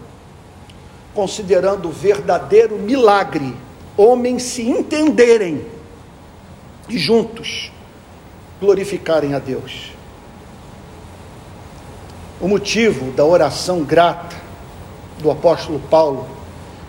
[1.14, 3.56] considerando o verdadeiro milagre
[3.96, 5.66] homens se entenderem
[6.88, 7.72] e juntos
[8.60, 9.92] glorificarem a Deus.
[12.42, 14.36] O motivo da oração grata
[15.20, 16.26] do apóstolo Paulo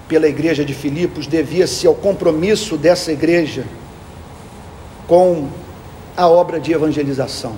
[0.07, 3.65] pela igreja de Filipos devia-se ao compromisso dessa igreja
[5.09, 5.49] com
[6.17, 7.55] a obra de evangelização.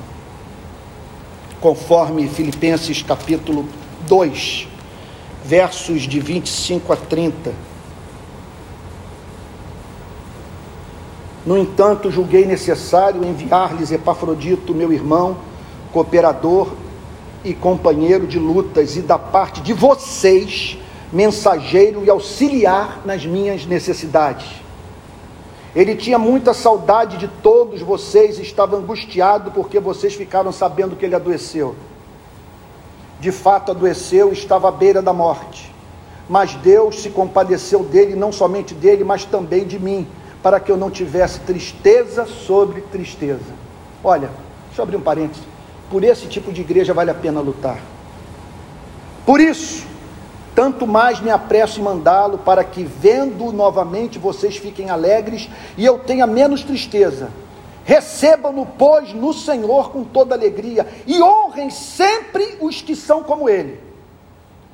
[1.60, 3.68] Conforme Filipenses capítulo
[4.08, 4.68] 2,
[5.44, 7.52] versos de 25 a 30
[11.44, 15.36] No entanto, julguei necessário enviar-lhes Epafrodito, meu irmão,
[15.92, 16.72] cooperador
[17.44, 20.78] e companheiro de lutas, e da parte de vocês,
[21.12, 24.62] mensageiro e auxiliar nas minhas necessidades.
[25.74, 31.14] Ele tinha muita saudade de todos vocês estava angustiado porque vocês ficaram sabendo que ele
[31.14, 31.74] adoeceu.
[33.18, 35.72] De fato, adoeceu estava à beira da morte.
[36.28, 40.06] Mas Deus se compadeceu dele, não somente dele, mas também de mim
[40.42, 43.40] para que eu não tivesse tristeza sobre tristeza.
[44.02, 44.28] Olha,
[44.66, 45.51] deixa eu abrir um parênteses.
[45.92, 47.78] Por esse tipo de igreja vale a pena lutar.
[49.26, 49.86] Por isso,
[50.54, 55.98] tanto mais me apresso em mandá-lo, para que, vendo novamente, vocês fiquem alegres e eu
[55.98, 57.28] tenha menos tristeza.
[57.84, 63.78] Recebam-no, pois, no Senhor com toda alegria e honrem sempre os que são como ele,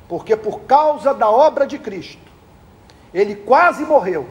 [0.07, 2.31] porque por causa da obra de Cristo,
[3.13, 4.25] ele quase morreu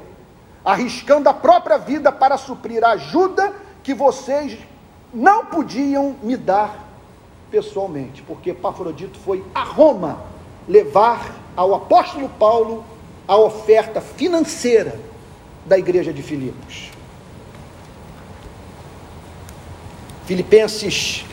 [0.64, 4.58] arriscando a própria vida para suprir a ajuda que vocês
[5.12, 6.88] não podiam me dar
[7.50, 10.22] pessoalmente, porque Pafrodito foi a Roma
[10.68, 12.84] levar ao apóstolo Paulo
[13.26, 14.98] a oferta financeira
[15.64, 16.90] da igreja de Filipos.
[20.26, 21.24] Filipenses,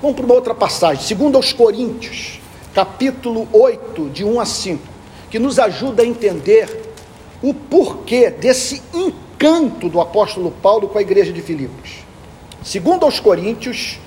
[0.00, 2.38] vamos para uma outra passagem, segundo aos Coríntios,
[2.74, 4.82] capítulo 8, de 1 a 5,
[5.30, 6.92] que nos ajuda a entender
[7.42, 12.03] o porquê desse encanto do apóstolo Paulo com a igreja de Filipos.
[12.64, 13.98] Segundo aos Coríntios,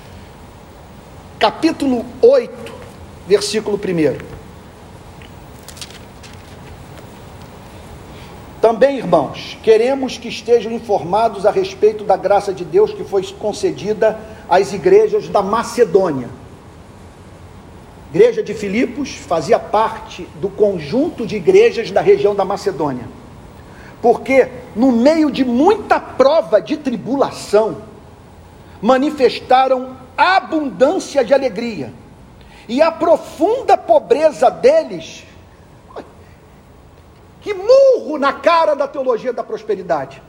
[1.38, 2.74] capítulo 8,
[3.28, 4.18] versículo 1.
[8.60, 14.18] Também, irmãos, queremos que estejam informados a respeito da graça de Deus que foi concedida
[14.48, 16.28] às igrejas da Macedônia.
[18.12, 23.04] A igreja de Filipos fazia parte do conjunto de igrejas da região da Macedônia
[24.00, 27.78] porque no meio de muita prova de tribulação,
[28.80, 31.92] manifestaram abundância de alegria,
[32.68, 35.24] e a profunda pobreza deles,
[37.40, 40.22] que murro na cara da teologia da prosperidade,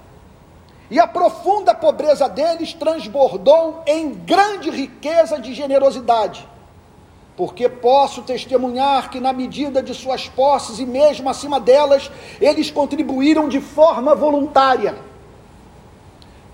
[0.92, 6.48] e a profunda pobreza deles transbordou em grande riqueza de generosidade.
[7.38, 13.48] Porque posso testemunhar que, na medida de suas posses e mesmo acima delas, eles contribuíram
[13.48, 14.96] de forma voluntária,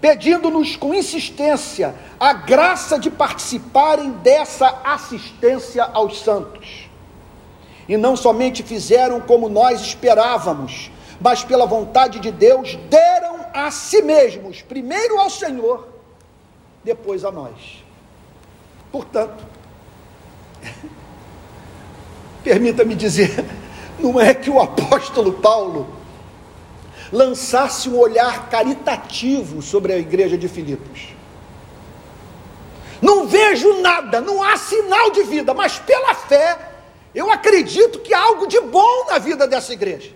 [0.05, 6.87] pedindo-nos com insistência a graça de participarem dessa assistência aos santos.
[7.89, 14.03] E não somente fizeram como nós esperávamos, mas pela vontade de Deus deram a si
[14.03, 15.87] mesmos, primeiro ao Senhor,
[16.83, 17.83] depois a nós.
[18.91, 19.43] Portanto,
[22.43, 23.43] Permita-me dizer,
[23.97, 25.94] não é que o apóstolo Paulo
[27.11, 31.15] lançasse um olhar caritativo sobre a igreja de Filipos.
[33.01, 36.57] Não vejo nada, não há sinal de vida, mas pela fé,
[37.13, 40.11] eu acredito que há algo de bom na vida dessa igreja.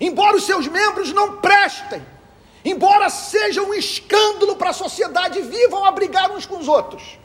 [0.00, 2.04] Embora os seus membros não prestem,
[2.64, 7.18] embora seja um escândalo para a sociedade, vivam a brigar uns com os outros.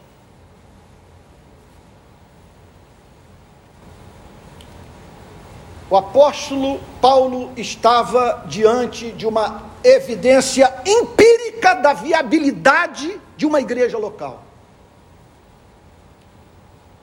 [5.90, 14.44] O apóstolo Paulo estava diante de uma evidência empírica da viabilidade de uma igreja local.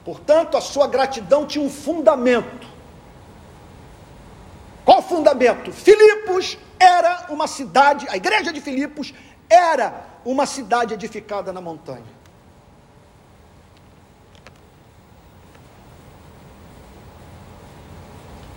[0.05, 2.67] Portanto, a sua gratidão tinha um fundamento.
[4.85, 5.73] Qual fundamento?
[5.73, 9.13] Filipos era uma cidade, a igreja de Filipos
[9.51, 12.16] era uma cidade edificada na montanha.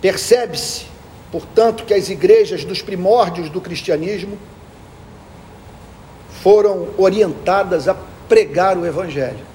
[0.00, 0.86] Percebe-se,
[1.30, 4.38] portanto, que as igrejas dos primórdios do cristianismo
[6.42, 7.94] foram orientadas a
[8.28, 9.50] pregar o Evangelho.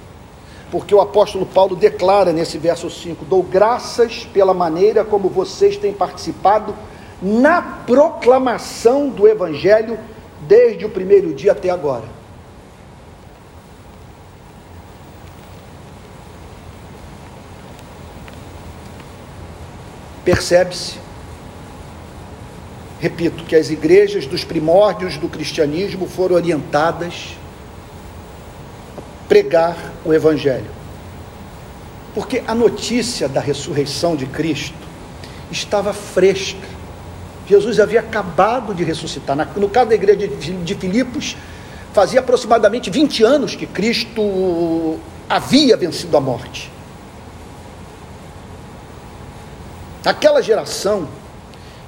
[0.71, 5.93] Porque o apóstolo Paulo declara nesse verso 5: Dou graças pela maneira como vocês têm
[5.93, 6.75] participado
[7.21, 9.97] na proclamação do Evangelho
[10.41, 12.14] desde o primeiro dia até agora.
[20.25, 20.95] Percebe-se,
[22.99, 27.37] repito, que as igrejas dos primórdios do cristianismo foram orientadas
[28.97, 30.71] a pregar o Evangelho.
[32.15, 34.73] Porque a notícia da ressurreição de Cristo
[35.51, 36.67] estava fresca.
[37.47, 39.37] Jesus havia acabado de ressuscitar.
[39.55, 41.37] No caso da igreja de Filipos,
[41.93, 44.97] fazia aproximadamente 20 anos que Cristo
[45.29, 46.71] havia vencido a morte.
[50.05, 51.07] Aquela geração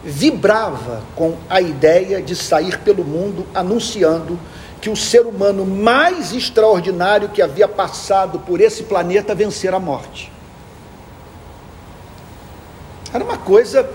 [0.04, 4.40] vibrava com a ideia de sair pelo mundo anunciando
[4.82, 10.32] que o ser humano mais extraordinário que havia passado por esse planeta vencer a morte.
[13.14, 13.90] Era uma coisa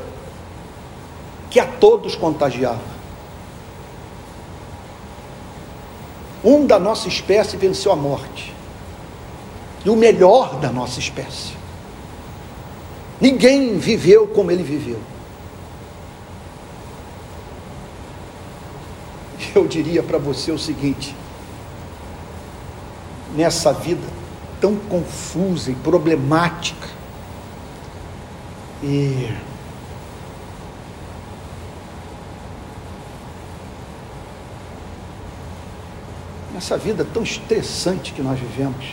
[1.51, 2.93] que a todos contagiava.
[6.45, 8.55] Um da nossa espécie venceu a morte.
[9.85, 11.62] E o melhor da nossa espécie.
[13.23, 14.99] Ninguém viveu como ele viveu.
[19.55, 21.15] Eu diria para você o seguinte:
[23.37, 24.03] nessa vida
[24.61, 26.89] tão confusa e problemática,
[28.83, 29.33] e
[36.53, 38.85] nessa vida tão estressante que nós vivemos,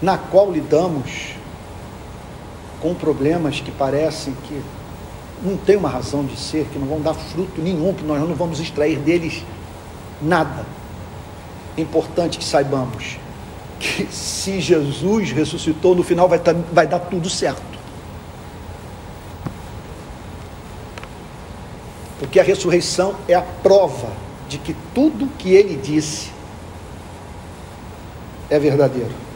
[0.00, 1.34] na qual lidamos
[2.80, 4.62] com problemas que parecem que
[5.42, 8.34] não tem uma razão de ser, que não vão dar fruto nenhum, que nós não
[8.34, 9.42] vamos extrair deles
[10.20, 10.64] nada.
[11.76, 13.18] É importante que saibamos
[13.78, 17.62] que se Jesus ressuscitou, no final vai, tá, vai dar tudo certo.
[22.18, 24.12] Porque a ressurreição é a prova
[24.46, 26.30] de que tudo que ele disse
[28.50, 29.29] é verdadeiro.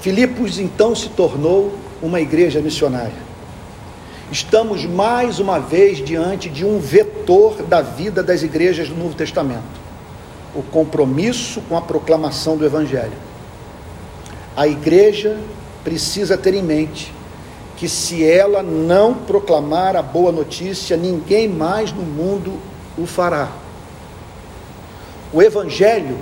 [0.00, 3.30] Filipos então se tornou uma igreja missionária.
[4.32, 9.80] Estamos mais uma vez diante de um vetor da vida das igrejas do Novo Testamento:
[10.54, 13.12] o compromisso com a proclamação do Evangelho.
[14.56, 15.38] A igreja
[15.84, 17.12] precisa ter em mente
[17.76, 22.58] que se ela não proclamar a boa notícia, ninguém mais no mundo
[22.96, 23.50] o fará.
[25.32, 26.18] O Evangelho,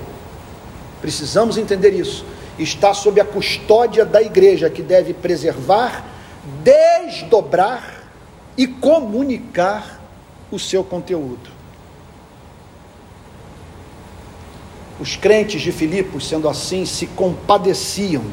[1.01, 2.25] precisamos entender isso,
[2.59, 6.05] está sob a custódia da igreja, que deve preservar,
[6.63, 8.05] desdobrar
[8.57, 10.01] e comunicar
[10.51, 11.51] o seu conteúdo.
[15.01, 18.25] Os crentes de Filipos, sendo assim, se compadeciam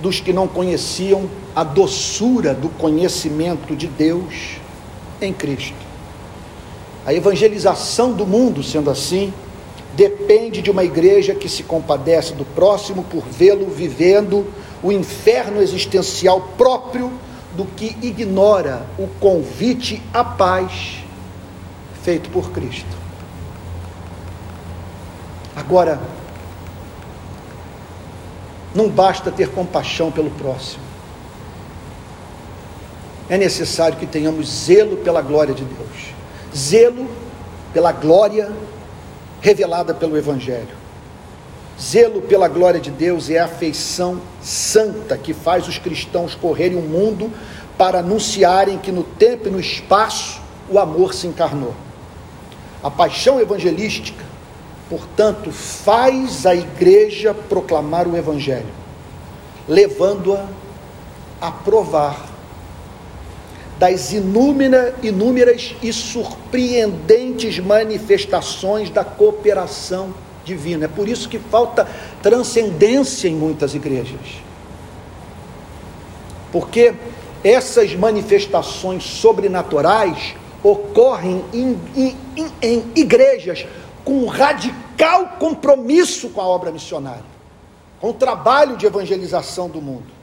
[0.00, 4.56] dos que não conheciam a doçura do conhecimento de Deus
[5.20, 5.76] em Cristo.
[7.06, 9.32] A evangelização do mundo, sendo assim,
[10.00, 14.50] depende de uma igreja que se compadece do próximo por vê-lo vivendo
[14.82, 17.12] o inferno existencial próprio
[17.54, 21.04] do que ignora o convite à paz
[22.02, 22.96] feito por Cristo.
[25.54, 26.00] Agora,
[28.74, 30.82] não basta ter compaixão pelo próximo.
[33.28, 36.14] É necessário que tenhamos zelo pela glória de Deus,
[36.56, 37.06] zelo
[37.74, 38.50] pela glória
[39.40, 40.80] revelada pelo Evangelho.
[41.80, 46.82] Zelo pela glória de Deus é a afeição santa que faz os cristãos correrem o
[46.82, 47.32] mundo
[47.78, 51.74] para anunciarem que no tempo e no espaço o amor se encarnou.
[52.82, 54.30] A paixão evangelística
[54.90, 58.66] Portanto, faz a igreja proclamar o Evangelho,
[59.68, 60.48] levando-a
[61.40, 62.26] a provar
[63.80, 70.12] das inúmeras, e surpreendentes manifestações da cooperação
[70.44, 70.84] divina.
[70.84, 71.88] É por isso que falta
[72.22, 74.42] transcendência em muitas igrejas.
[76.52, 76.92] Porque
[77.42, 82.16] essas manifestações sobrenaturais ocorrem em, em,
[82.60, 83.66] em igrejas
[84.04, 87.24] com radical compromisso com a obra missionária,
[87.98, 90.19] com o trabalho de evangelização do mundo.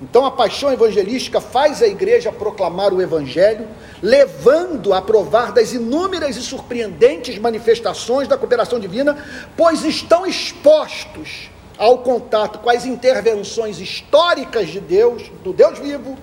[0.00, 3.66] Então a paixão evangelística faz a igreja proclamar o evangelho,
[4.00, 9.16] levando a provar das inúmeras e surpreendentes manifestações da cooperação divina,
[9.56, 16.16] pois estão expostos ao contato com as intervenções históricas de Deus, do Deus vivo,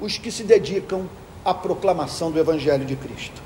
[0.00, 1.08] os que se dedicam
[1.44, 3.42] à proclamação do Evangelho de Cristo.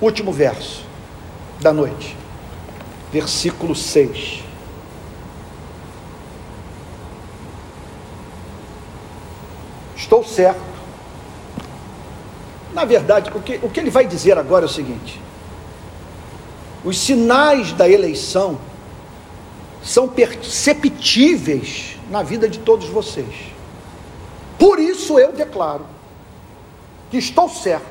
[0.00, 0.82] Último verso
[1.60, 2.16] da noite,
[3.12, 4.49] versículo 6.
[10.10, 10.60] Estou certo.
[12.74, 15.20] Na verdade, o que, o que ele vai dizer agora é o seguinte:
[16.84, 18.58] os sinais da eleição
[19.84, 23.32] são perceptíveis na vida de todos vocês.
[24.58, 25.86] Por isso eu declaro
[27.08, 27.86] que estou certo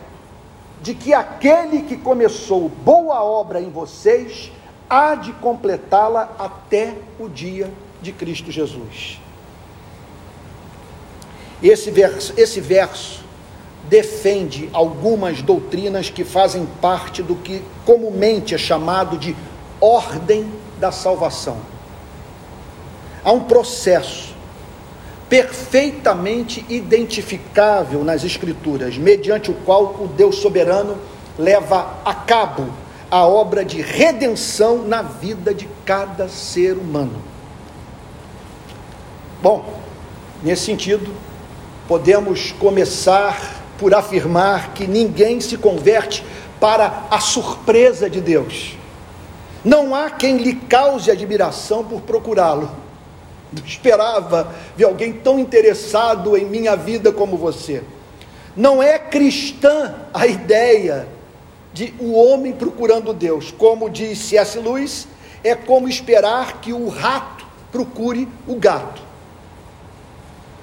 [0.82, 4.52] de que aquele que começou boa obra em vocês
[4.90, 9.22] há de completá-la até o dia de Cristo Jesus.
[11.62, 13.24] Esse verso, esse verso
[13.90, 19.36] defende algumas doutrinas que fazem parte do que comumente é chamado de
[19.82, 21.58] ordem da salvação.
[23.24, 24.34] Há um processo
[25.28, 30.98] perfeitamente identificável nas Escrituras, mediante o qual o Deus soberano
[31.38, 32.68] leva a cabo
[33.12, 37.22] a obra de redenção na vida de cada ser humano.
[39.42, 39.80] Bom,
[40.44, 41.12] nesse sentido,
[41.90, 46.24] podemos começar por afirmar que ninguém se converte
[46.60, 48.78] para a surpresa de Deus.
[49.66, 52.70] Não há quem lhe cause admiração por procurá-lo
[53.66, 57.82] esperava ver alguém tão interessado em minha vida como você.
[58.56, 61.08] Não é cristã a ideia
[61.74, 63.52] de o homem procurando Deus.
[63.52, 64.60] Como disse S.
[64.60, 65.08] Lewis,
[65.44, 69.09] é como esperar que o rato procure o gato.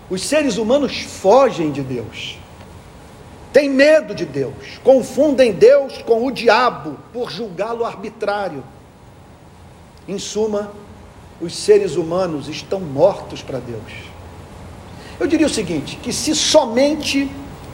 [0.08, 2.38] Os seres humanos fogem de Deus,
[3.52, 8.62] têm medo de Deus, confundem Deus com o diabo por julgá-lo arbitrário.
[10.06, 10.70] Em suma,
[11.40, 13.92] os seres humanos estão mortos para Deus.
[15.18, 17.28] Eu diria o seguinte: que se somente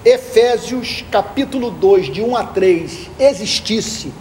[0.05, 4.13] Efésios capítulo 2, de 1 a 3, existisse,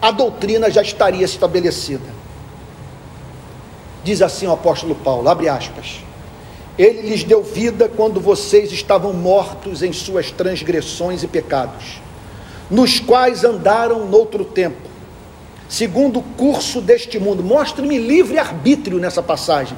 [0.00, 2.08] a doutrina já estaria estabelecida.
[4.02, 6.00] Diz assim o apóstolo Paulo, abre aspas.
[6.78, 12.00] Ele lhes deu vida quando vocês estavam mortos em suas transgressões e pecados,
[12.70, 14.94] nos quais andaram noutro tempo
[15.68, 17.42] segundo o curso deste mundo.
[17.42, 19.76] Mostre-me livre arbítrio nessa passagem.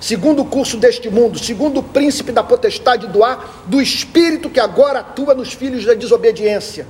[0.00, 4.60] Segundo o curso deste mundo, segundo o príncipe da potestade do ar, do espírito que
[4.60, 6.86] agora atua nos filhos da desobediência.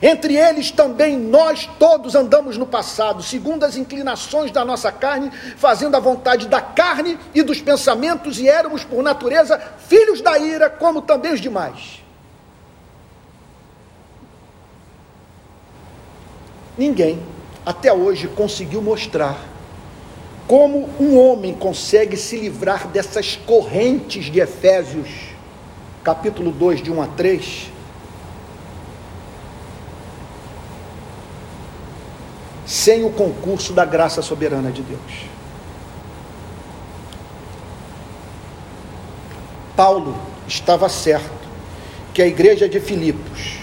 [0.00, 5.96] Entre eles também nós todos andamos no passado, segundo as inclinações da nossa carne, fazendo
[5.96, 11.02] a vontade da carne e dos pensamentos, e éramos, por natureza, filhos da ira, como
[11.02, 12.02] também os demais.
[16.76, 17.20] Ninguém
[17.66, 19.36] até hoje conseguiu mostrar
[20.46, 25.08] como um homem consegue se livrar dessas correntes de Efésios,
[26.02, 27.70] capítulo 2, de 1 a 3,
[32.68, 35.26] sem o concurso da graça soberana de Deus.
[39.74, 40.16] Paulo
[40.46, 41.48] estava certo
[42.14, 43.58] que a igreja de Filipos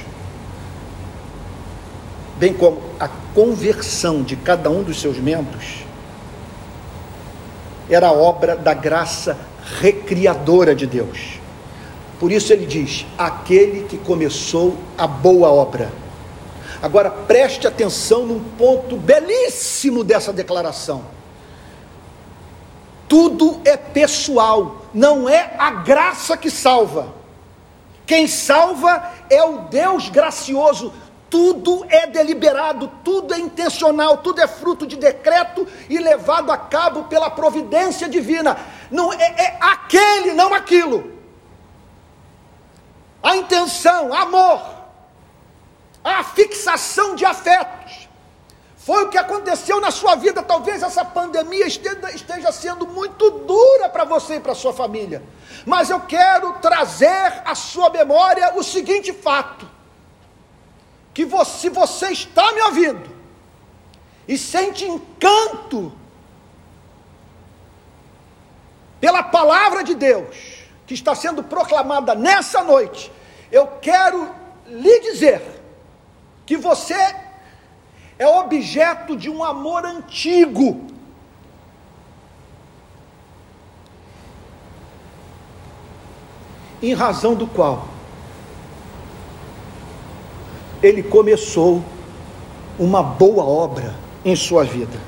[2.37, 5.85] bem como a conversão de cada um dos seus membros,
[7.89, 9.37] era obra da graça
[9.79, 11.39] recriadora de Deus.
[12.19, 15.89] Por isso ele diz: aquele que começou a boa obra.
[16.85, 21.03] Agora preste atenção num ponto belíssimo dessa declaração.
[23.09, 27.11] Tudo é pessoal, não é a graça que salva.
[28.05, 30.93] Quem salva é o Deus gracioso,
[31.27, 37.05] tudo é deliberado, tudo é intencional, tudo é fruto de decreto e levado a cabo
[37.05, 38.59] pela providência divina.
[38.91, 41.11] Não é, é aquele, não aquilo.
[43.23, 44.74] A intenção, amor,
[46.05, 48.07] a fixação de afetos.
[48.77, 50.43] Foi o que aconteceu na sua vida.
[50.43, 55.23] Talvez essa pandemia esteja sendo muito dura para você e para sua família.
[55.65, 59.67] Mas eu quero trazer à sua memória o seguinte fato
[61.11, 63.09] que você, se você está me ouvindo
[64.27, 65.91] e sente encanto
[69.01, 70.35] pela palavra de Deus
[70.85, 73.11] que está sendo proclamada nessa noite,
[73.51, 74.29] eu quero
[74.67, 75.55] lhe dizer
[76.45, 77.15] que você
[78.17, 80.81] é objeto de um amor antigo.
[86.81, 87.87] Em razão do qual
[90.83, 91.83] ele começou
[92.77, 94.99] uma boa obra em sua vida.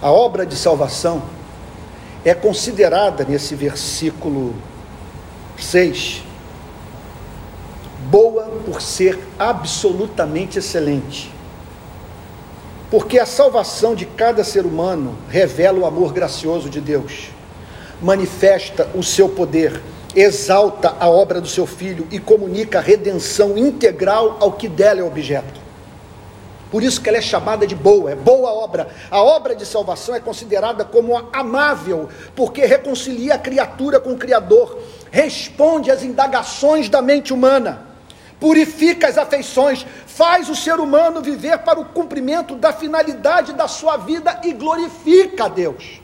[0.00, 1.22] A obra de salvação
[2.24, 4.54] é considerada nesse versículo
[5.58, 6.24] 6
[8.14, 11.32] boa por ser absolutamente excelente.
[12.90, 17.30] Porque a salvação de cada ser humano revela o amor gracioso de Deus,
[18.00, 19.80] manifesta o seu poder,
[20.14, 25.02] exalta a obra do seu filho e comunica a redenção integral ao que dela é
[25.02, 25.63] objeto.
[26.74, 28.88] Por isso que ela é chamada de boa, é boa obra.
[29.08, 34.76] A obra de salvação é considerada como amável, porque reconcilia a criatura com o Criador,
[35.08, 37.86] responde às indagações da mente humana,
[38.40, 43.96] purifica as afeições, faz o ser humano viver para o cumprimento da finalidade da sua
[43.96, 46.02] vida e glorifica a Deus.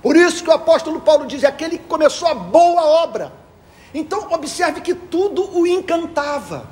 [0.00, 3.30] Por isso que o apóstolo Paulo diz: aquele que começou a boa obra.
[3.92, 6.66] Então, observe que tudo o encantava.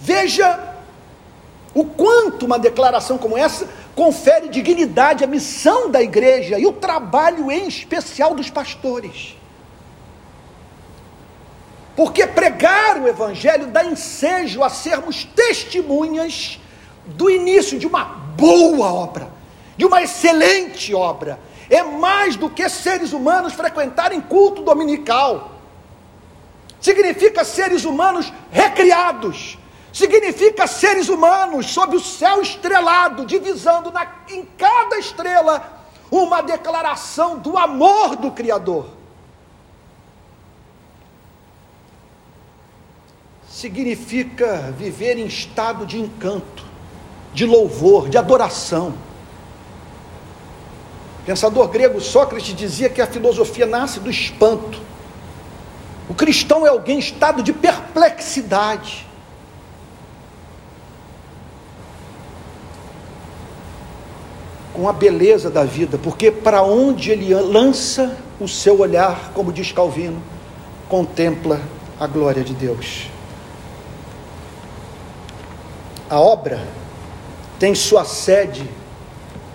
[0.00, 0.73] Veja
[1.74, 7.50] o quanto uma declaração como essa confere dignidade à missão da igreja e o trabalho
[7.50, 9.36] em especial dos pastores.
[11.96, 16.60] Porque pregar o evangelho dá ensejo a sermos testemunhas
[17.06, 19.28] do início de uma boa obra,
[19.76, 21.38] de uma excelente obra.
[21.70, 25.52] É mais do que seres humanos frequentarem culto dominical.
[26.80, 29.56] Significa seres humanos recriados,
[29.94, 37.56] significa seres humanos sob o céu estrelado, divisando na, em cada estrela uma declaração do
[37.56, 38.88] amor do Criador.
[43.48, 46.64] Significa viver em estado de encanto,
[47.32, 48.94] de louvor, de adoração.
[51.20, 54.82] O pensador grego Sócrates dizia que a filosofia nasce do espanto.
[56.08, 59.13] O cristão é alguém em estado de perplexidade
[64.74, 69.70] com a beleza da vida, porque para onde ele lança o seu olhar, como diz
[69.70, 70.20] Calvino,
[70.88, 71.60] contempla
[71.98, 73.08] a glória de Deus.
[76.10, 76.60] A obra
[77.58, 78.68] tem sua sede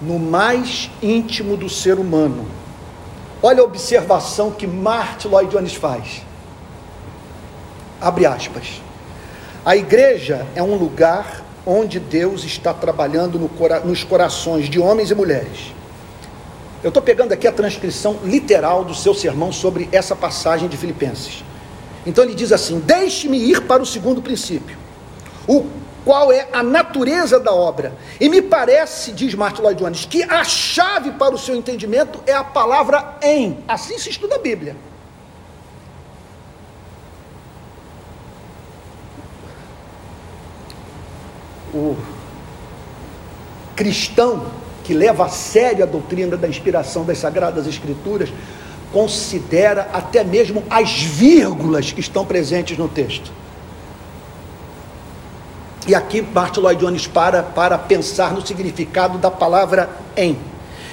[0.01, 2.45] no mais íntimo do ser humano.
[3.43, 6.23] Olha a observação que Martin Lloyd Jones faz.
[7.99, 8.81] Abre aspas.
[9.65, 15.11] A igreja é um lugar onde Deus está trabalhando no cora nos corações de homens
[15.11, 15.71] e mulheres.
[16.83, 21.43] Eu estou pegando aqui a transcrição literal do seu sermão sobre essa passagem de Filipenses.
[22.07, 24.77] Então ele diz assim: Deixe-me ir para o segundo princípio,
[25.47, 25.67] o
[26.03, 27.93] qual é a natureza da obra.
[28.19, 32.33] E me parece, diz Martin Lloyd Jones, que a chave para o seu entendimento é
[32.33, 33.59] a palavra em.
[33.67, 34.75] Assim se estuda a Bíblia.
[41.73, 41.95] O
[43.75, 44.45] cristão
[44.83, 48.29] que leva a sério a doutrina da inspiração das Sagradas Escrituras
[48.91, 53.31] considera até mesmo as vírgulas que estão presentes no texto.
[55.87, 60.37] E aqui Martin Lloyd Jones para para pensar no significado da palavra em.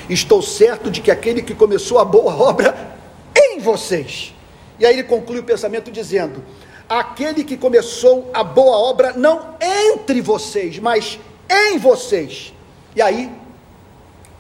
[0.08, 2.96] Estou certo de que aquele que começou a boa obra
[3.34, 4.34] em vocês.
[4.78, 6.42] E aí ele conclui o pensamento dizendo:
[6.88, 11.18] aquele que começou a boa obra não entre vocês, mas
[11.48, 12.52] em vocês.
[12.94, 13.30] E aí,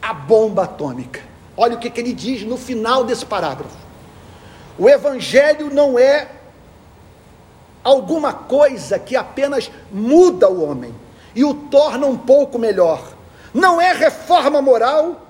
[0.00, 1.20] a bomba atômica.
[1.56, 3.76] Olha o que, que ele diz no final desse parágrafo.
[4.78, 6.28] O evangelho não é
[7.82, 10.94] alguma coisa que apenas muda o homem
[11.34, 13.02] e o torna um pouco melhor.
[13.54, 15.22] Não é reforma moral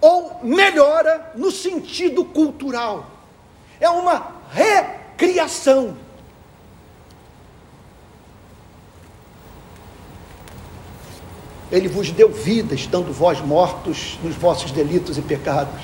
[0.00, 3.06] ou melhora no sentido cultural.
[3.78, 5.96] É uma recriação
[11.70, 15.82] Ele vos deu vida, estando vós mortos nos vossos delitos e pecados.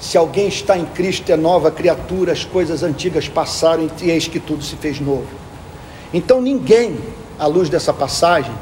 [0.00, 4.40] Se alguém está em Cristo, é nova criatura, as coisas antigas passaram e eis que
[4.40, 5.26] tudo se fez novo.
[6.12, 6.98] Então ninguém,
[7.38, 8.54] à luz dessa passagem,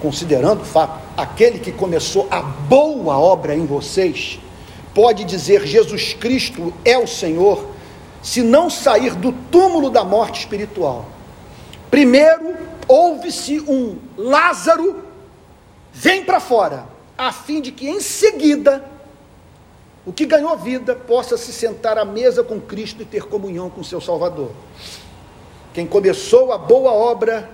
[0.00, 4.38] considerando o fato, aquele que começou a boa obra em vocês,
[4.94, 7.66] pode dizer Jesus Cristo é o Senhor,
[8.22, 11.06] se não sair do túmulo da morte espiritual.
[11.90, 12.56] Primeiro,
[12.88, 15.02] houve-se um Lázaro,
[15.92, 18.84] vem para fora, a fim de que em seguida
[20.04, 23.82] o que ganhou vida possa se sentar à mesa com Cristo e ter comunhão com
[23.82, 24.52] seu Salvador.
[25.74, 27.50] Quem começou a boa obra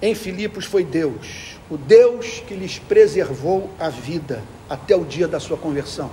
[0.00, 5.38] em Filipos foi Deus, o Deus que lhes preservou a vida até o dia da
[5.38, 6.10] sua conversão.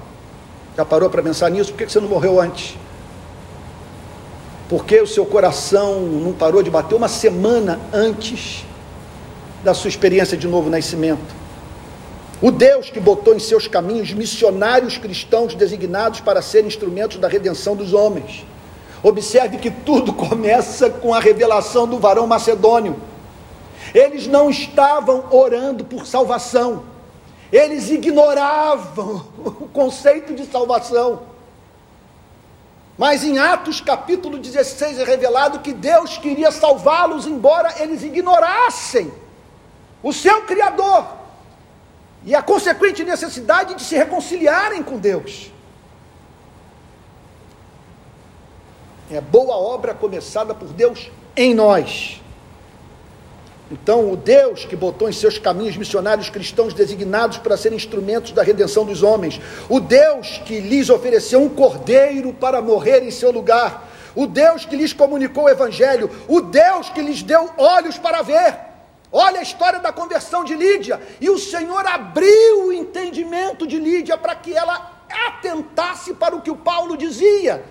[0.75, 1.71] Já parou para pensar nisso?
[1.71, 2.75] Por que você não morreu antes?
[4.71, 8.65] Porque o seu coração não parou de bater uma semana antes
[9.65, 11.35] da sua experiência de novo nascimento.
[12.41, 17.75] O Deus que botou em seus caminhos missionários cristãos designados para serem instrumentos da redenção
[17.75, 18.45] dos homens.
[19.03, 22.95] Observe que tudo começa com a revelação do varão macedônio.
[23.93, 26.83] Eles não estavam orando por salvação,
[27.51, 31.30] eles ignoravam o conceito de salvação.
[33.01, 39.11] Mas em Atos capítulo 16 é revelado que Deus queria salvá-los, embora eles ignorassem
[40.03, 41.07] o seu Criador
[42.23, 45.51] e a consequente necessidade de se reconciliarem com Deus.
[49.09, 52.21] É boa obra começada por Deus em nós.
[53.71, 58.43] Então, o Deus que botou em seus caminhos missionários cristãos designados para serem instrumentos da
[58.43, 63.89] redenção dos homens, o Deus que lhes ofereceu um cordeiro para morrer em seu lugar,
[64.13, 68.57] o Deus que lhes comunicou o Evangelho, o Deus que lhes deu olhos para ver.
[69.09, 74.17] Olha a história da conversão de Lídia, e o Senhor abriu o entendimento de Lídia
[74.17, 77.63] para que ela atentasse para o que o Paulo dizia.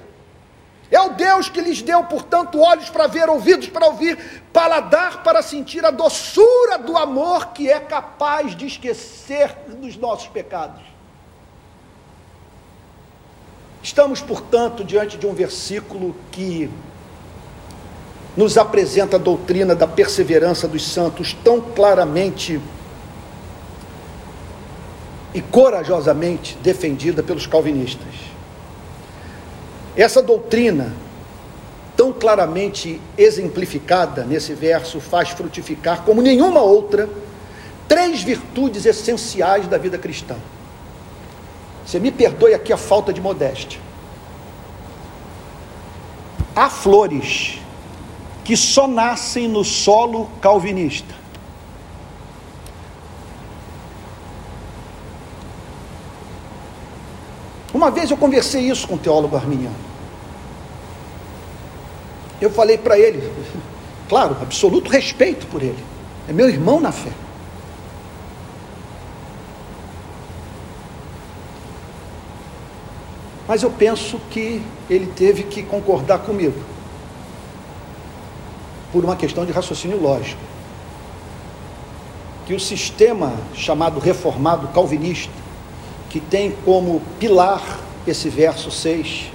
[0.90, 4.18] É o Deus que lhes deu, portanto, olhos para ver, ouvidos para ouvir,
[4.52, 10.82] paladar para sentir a doçura do amor que é capaz de esquecer dos nossos pecados.
[13.82, 16.68] Estamos, portanto, diante de um versículo que
[18.36, 22.60] nos apresenta a doutrina da perseverança dos santos tão claramente
[25.32, 28.29] e corajosamente defendida pelos calvinistas.
[29.96, 30.92] Essa doutrina,
[31.96, 37.08] tão claramente exemplificada nesse verso, faz frutificar, como nenhuma outra,
[37.88, 40.36] três virtudes essenciais da vida cristã.
[41.84, 43.80] Você me perdoe aqui a falta de modéstia.
[46.54, 47.58] Há flores
[48.44, 51.19] que só nascem no solo calvinista.
[57.72, 59.76] Uma vez eu conversei isso com o teólogo arminiano.
[62.40, 63.30] Eu falei para ele,
[64.08, 65.78] claro, absoluto respeito por ele,
[66.28, 67.12] é meu irmão na fé.
[73.46, 76.58] Mas eu penso que ele teve que concordar comigo,
[78.92, 80.40] por uma questão de raciocínio lógico.
[82.46, 85.32] Que o sistema chamado reformado calvinista
[86.10, 89.30] que tem como pilar esse verso 6,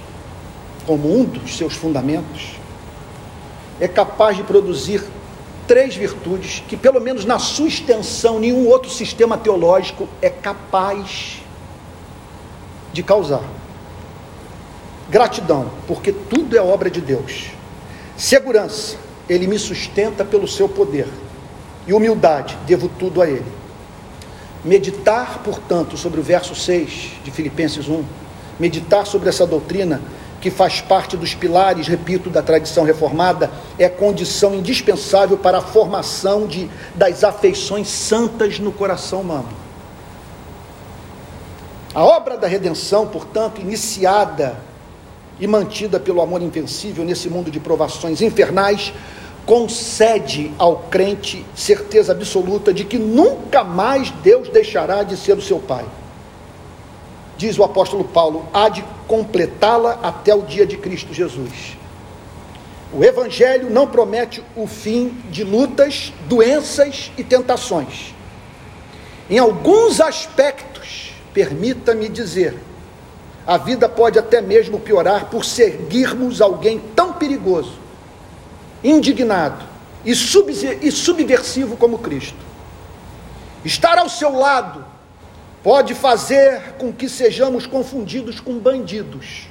[0.86, 2.52] como um dos seus fundamentos,
[3.80, 5.02] é capaz de produzir
[5.66, 11.38] três virtudes que, pelo menos na sua extensão, nenhum outro sistema teológico é capaz
[12.92, 13.42] de causar.
[15.10, 17.50] Gratidão, porque tudo é obra de Deus.
[18.16, 18.96] Segurança,
[19.28, 21.08] ele me sustenta pelo seu poder.
[21.86, 23.46] E humildade, devo tudo a ele.
[24.64, 28.04] Meditar, portanto, sobre o verso 6 de Filipenses 1,
[28.58, 30.00] meditar sobre essa doutrina
[30.40, 36.46] que faz parte dos pilares, repito, da tradição reformada, é condição indispensável para a formação
[36.46, 39.48] de, das afeições santas no coração humano.
[41.94, 44.56] A obra da redenção, portanto, iniciada
[45.40, 48.92] e mantida pelo amor invencível nesse mundo de provações infernais,
[49.46, 55.60] concede ao crente certeza absoluta de que nunca mais Deus deixará de ser o seu
[55.60, 55.86] Pai.
[57.38, 61.76] Diz o apóstolo Paulo, há de completá-la até o dia de Cristo Jesus.
[62.92, 68.14] O Evangelho não promete o fim de lutas, doenças e tentações.
[69.30, 72.54] Em alguns aspectos, permita-me dizer,
[73.46, 77.85] a vida pode até mesmo piorar por seguirmos alguém tão perigoso
[78.86, 79.64] indignado
[80.04, 82.38] e, subversivo como Cristo.
[83.64, 84.84] Estar ao seu lado
[85.62, 89.48] pode fazer com que sejamos confundidos com bandidos.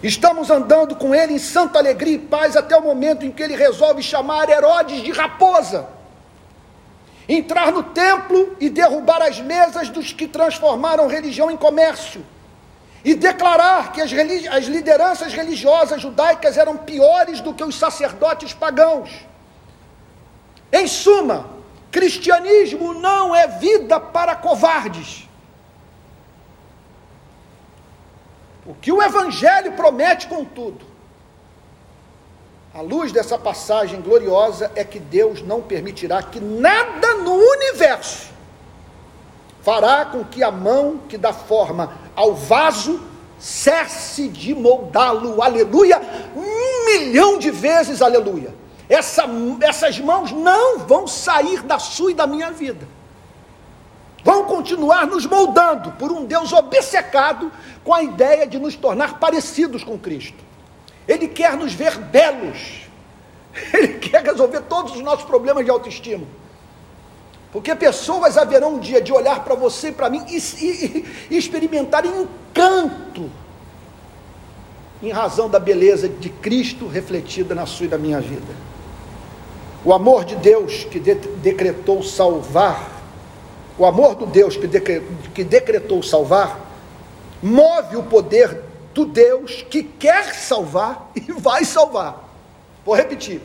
[0.00, 3.56] Estamos andando com ele em santa alegria e paz até o momento em que ele
[3.56, 5.88] resolve chamar Herodes de raposa,
[7.28, 12.24] entrar no templo e derrubar as mesas dos que transformaram religião em comércio
[13.04, 14.10] e declarar que as,
[14.50, 19.10] as lideranças religiosas judaicas eram piores do que os sacerdotes pagãos.
[20.72, 21.50] Em suma,
[21.90, 25.28] cristianismo não é vida para covardes.
[28.66, 30.86] O que o Evangelho promete, contudo,
[32.72, 38.32] à luz dessa passagem gloriosa, é que Deus não permitirá que nada no universo
[39.60, 43.00] fará com que a mão que dá forma ao vaso
[43.38, 46.00] cesse de moldá-lo, aleluia,
[46.34, 48.54] um milhão de vezes, aleluia.
[48.88, 49.24] Essa,
[49.60, 52.86] essas mãos não vão sair da sua e da minha vida,
[54.22, 57.50] vão continuar nos moldando por um Deus obcecado
[57.82, 60.42] com a ideia de nos tornar parecidos com Cristo.
[61.06, 62.88] Ele quer nos ver belos,
[63.74, 66.26] ele quer resolver todos os nossos problemas de autoestima.
[67.54, 71.38] Porque pessoas haverão um dia de olhar para você e para mim e, e, e
[71.38, 73.30] experimentar encanto
[75.00, 78.52] em razão da beleza de Cristo refletida na sua e na minha vida.
[79.84, 82.90] O amor de Deus que de, decretou salvar,
[83.78, 85.02] o amor do Deus que, decre,
[85.32, 86.58] que decretou salvar,
[87.40, 92.28] move o poder do Deus que quer salvar e vai salvar.
[92.84, 93.40] Vou repetir.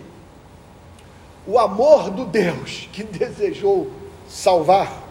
[1.46, 3.99] O amor do Deus que desejou
[4.30, 5.10] salvar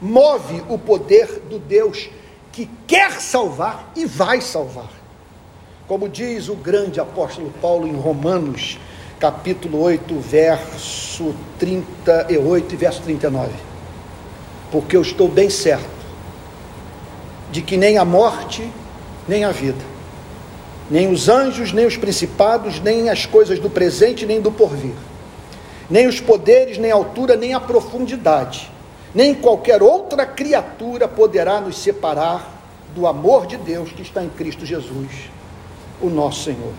[0.00, 2.08] move o poder do Deus
[2.52, 4.90] que quer salvar e vai salvar.
[5.86, 8.78] Como diz o grande apóstolo Paulo em Romanos,
[9.18, 13.50] capítulo 8, verso 38 e verso 39.
[14.70, 16.00] Porque eu estou bem certo
[17.50, 18.70] de que nem a morte,
[19.28, 19.84] nem a vida,
[20.88, 24.94] nem os anjos, nem os principados, nem as coisas do presente, nem do porvir,
[25.90, 28.70] nem os poderes, nem a altura, nem a profundidade,
[29.14, 32.58] nem qualquer outra criatura poderá nos separar
[32.94, 35.30] do amor de Deus que está em Cristo Jesus,
[36.00, 36.72] o nosso Senhor.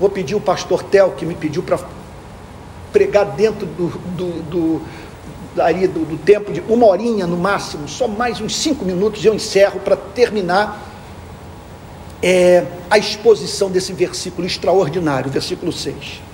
[0.00, 1.78] Vou pedir o pastor Tel, que me pediu para
[2.92, 4.82] pregar dentro do, do, do,
[5.54, 9.80] do, do tempo de uma horinha no máximo, só mais uns cinco minutos eu encerro
[9.80, 10.88] para terminar
[12.22, 16.31] é, a exposição desse versículo extraordinário, versículo 6.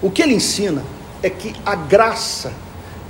[0.00, 0.84] O que ele ensina
[1.22, 2.52] é que a graça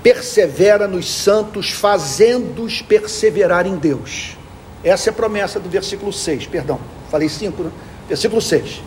[0.03, 4.37] persevera nos santos, fazendo-os perseverar em Deus.
[4.83, 6.81] Essa é a promessa do versículo 6, perdão,
[7.11, 7.71] falei 5, né?
[8.09, 8.81] versículo 6.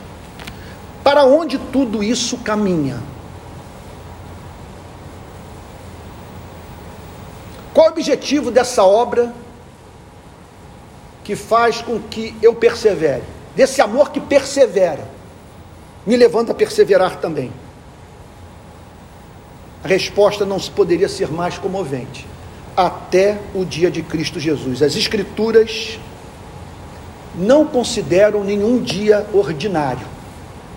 [1.03, 2.99] Para onde tudo isso caminha?
[7.73, 9.33] Qual o objetivo dessa obra
[11.23, 13.23] que faz com que eu persevere?
[13.55, 15.07] Desse amor que persevera,
[16.05, 17.51] me levando a perseverar também.
[19.83, 22.25] A resposta não poderia ser mais comovente.
[22.75, 24.81] Até o dia de Cristo Jesus.
[24.81, 25.99] As Escrituras
[27.35, 30.11] não consideram nenhum dia ordinário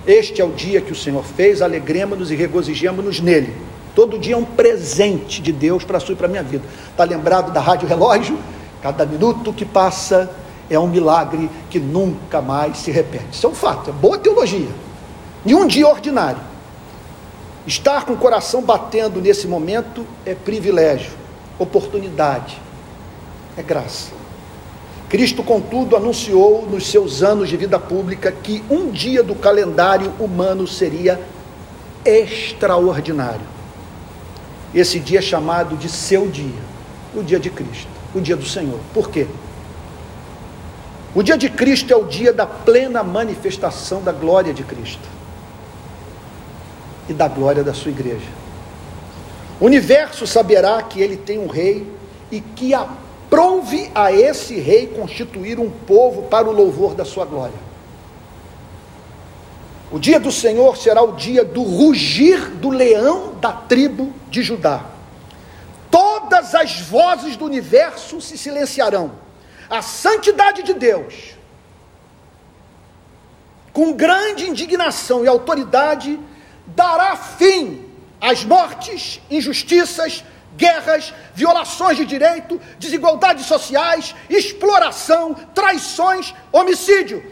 [0.07, 3.55] este é o dia que o Senhor fez, alegremos-nos e regozijemos-nos nele.
[3.95, 6.65] Todo dia é um presente de Deus para a sua e para a minha vida.
[6.91, 8.39] Está lembrado da rádio relógio?
[8.83, 10.31] Cada minuto que passa
[10.69, 13.25] é um milagre que nunca mais se repete.
[13.33, 14.69] Isso é um fato, é boa teologia.
[15.47, 16.41] E um dia ordinário.
[17.67, 21.13] Estar com o coração batendo nesse momento é privilégio,
[21.59, 22.61] oportunidade,
[23.57, 24.13] é graça.
[25.09, 30.67] Cristo, contudo, anunciou nos seus anos de vida pública que um dia do calendário humano
[30.67, 31.19] seria
[32.05, 33.55] extraordinário.
[34.75, 36.61] Esse dia é chamado de seu dia,
[37.15, 38.79] o dia de Cristo, o dia do Senhor.
[38.93, 39.27] Por quê?
[41.15, 45.14] O dia de Cristo é o dia da plena manifestação da glória de Cristo
[47.09, 48.29] e da glória da sua igreja.
[49.61, 51.87] O universo saberá que ele tem um rei
[52.31, 52.89] e que a
[53.35, 57.59] Prouve a esse rei constituir um povo para o louvor da sua glória.
[59.91, 64.85] O dia do Senhor será o dia do rugir do leão da tribo de Judá.
[65.91, 69.11] Todas as vozes do universo se silenciarão.
[69.69, 71.35] A santidade de Deus,
[73.73, 76.21] com grande indignação e autoridade,
[76.67, 77.85] dará fim
[78.21, 80.25] às mortes, injustiças,
[80.57, 87.23] guerras, violações de direito, desigualdades sociais, exploração, traições, homicídio.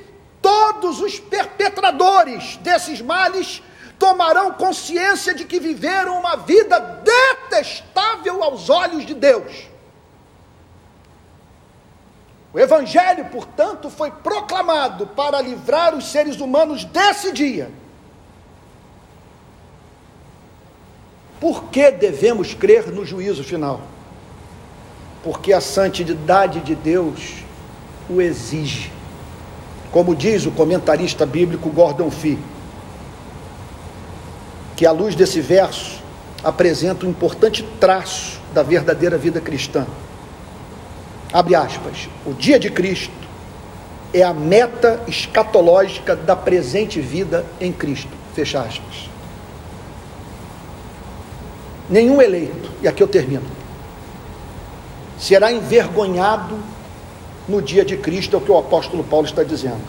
[0.40, 3.62] Todos os perpetradores desses males
[3.98, 9.70] tomarão consciência de que viveram uma vida detestável aos olhos de Deus.
[12.52, 17.70] O Evangelho, portanto, foi proclamado para livrar os seres humanos desse dia
[21.42, 23.80] Por que devemos crer no juízo final?
[25.24, 27.42] Porque a santidade de Deus
[28.08, 28.92] o exige.
[29.90, 32.38] Como diz o comentarista bíblico Gordon Fee,
[34.76, 36.00] que à luz desse verso
[36.44, 39.84] apresenta um importante traço da verdadeira vida cristã.
[41.32, 42.08] Abre aspas.
[42.24, 43.12] O dia de Cristo
[44.14, 48.12] é a meta escatológica da presente vida em Cristo.
[48.32, 49.11] Fecha aspas
[51.92, 53.44] nenhum eleito, e aqui eu termino,
[55.18, 56.58] será envergonhado
[57.46, 59.82] no dia de Cristo, é o que o apóstolo Paulo está dizendo.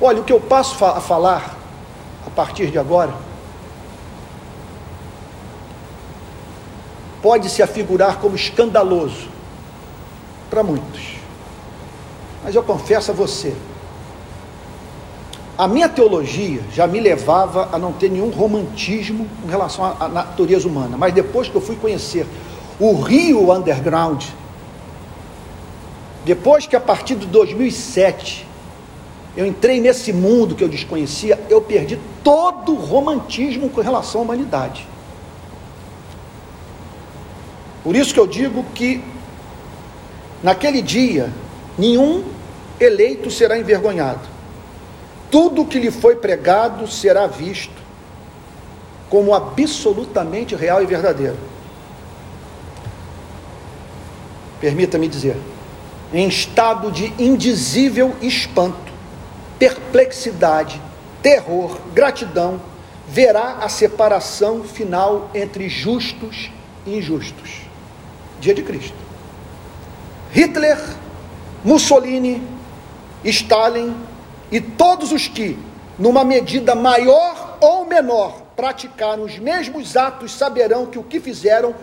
[0.00, 1.56] Olha, o que eu passo a falar
[2.26, 3.14] a partir de agora
[7.22, 9.28] pode se afigurar como escandaloso
[10.50, 11.14] para muitos.
[12.42, 13.54] Mas eu confesso a você,
[15.56, 20.66] a minha teologia já me levava a não ter nenhum romantismo em relação à natureza
[20.66, 22.26] humana, mas depois que eu fui conhecer
[22.80, 24.24] o Rio Underground,
[26.24, 28.48] depois que a partir de 2007
[29.36, 34.24] eu entrei nesse mundo que eu desconhecia, eu perdi todo o romantismo com relação à
[34.24, 34.88] humanidade.
[37.84, 39.02] Por isso que eu digo que
[40.42, 41.32] naquele dia
[41.78, 42.24] nenhum
[42.80, 44.33] eleito será envergonhado.
[45.30, 47.84] Tudo que lhe foi pregado será visto
[49.08, 51.38] como absolutamente real e verdadeiro.
[54.60, 55.36] Permita-me dizer,
[56.12, 58.92] em estado de indizível espanto,
[59.58, 60.80] perplexidade,
[61.22, 62.60] terror, gratidão,
[63.08, 66.50] verá a separação final entre justos
[66.86, 67.60] e injustos.
[68.40, 68.96] Dia de Cristo.
[70.32, 70.78] Hitler,
[71.64, 72.42] Mussolini,
[73.24, 73.94] Stalin
[74.54, 75.58] e todos os que,
[75.98, 81.74] numa medida maior ou menor, praticaram os mesmos atos saberão que o que fizeram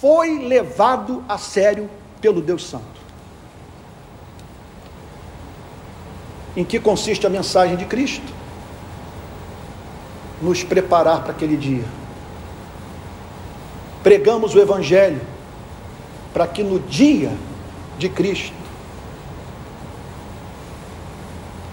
[0.00, 1.88] foi levado a sério
[2.20, 3.00] pelo Deus Santo.
[6.56, 8.26] Em que consiste a mensagem de Cristo?
[10.42, 11.84] Nos preparar para aquele dia.
[14.02, 15.20] Pregamos o Evangelho
[16.34, 17.30] para que no dia
[17.98, 18.59] de Cristo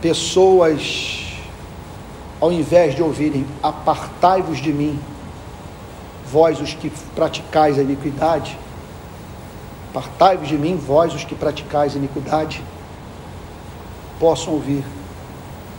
[0.08, 1.36] pessoas,
[2.40, 4.98] ao invés de ouvirem, apartai-vos de mim,
[6.32, 8.58] vós os que praticais a iniquidade,
[9.90, 12.64] apartai-vos de mim, vós os que praticais a iniquidade,
[14.18, 14.86] possam ouvir,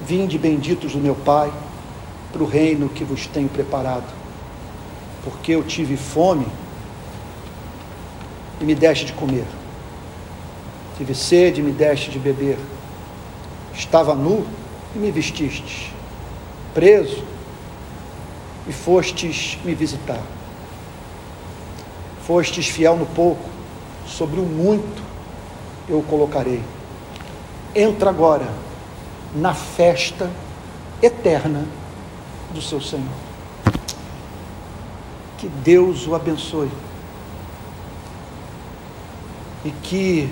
[0.06, 1.50] vinde benditos do meu Pai,
[2.30, 4.12] para o reino que vos tenho preparado,
[5.24, 6.46] porque eu tive fome
[8.60, 9.46] e me deste de comer,
[10.98, 12.58] tive sede e me deste de beber,
[13.78, 14.44] Estava nu
[14.92, 15.92] e me vestistes,
[16.74, 17.22] preso
[18.66, 20.20] e fostes me visitar.
[22.26, 23.48] Fostes fiel no pouco,
[24.04, 25.00] sobre o muito
[25.88, 26.60] eu o colocarei.
[27.72, 28.48] Entra agora
[29.32, 30.28] na festa
[31.00, 31.64] eterna
[32.52, 33.06] do seu Senhor.
[35.38, 36.70] Que Deus o abençoe.
[39.64, 40.28] E que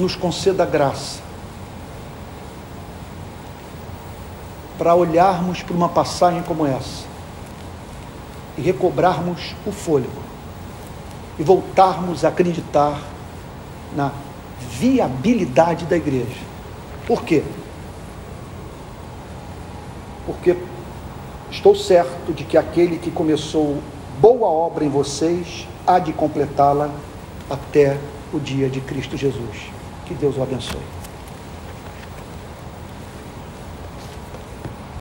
[0.00, 1.23] nos conceda graça
[4.78, 7.04] para olharmos para uma passagem como essa
[8.56, 10.22] e recobrarmos o fôlego
[11.38, 13.00] e voltarmos a acreditar
[13.96, 14.12] na
[14.78, 16.40] viabilidade da igreja.
[17.06, 17.42] Por quê?
[20.26, 20.56] Porque
[21.50, 23.78] estou certo de que aquele que começou
[24.20, 26.90] boa obra em vocês há de completá-la
[27.50, 27.98] até
[28.32, 29.70] o dia de Cristo Jesus.
[30.06, 31.03] Que Deus o abençoe.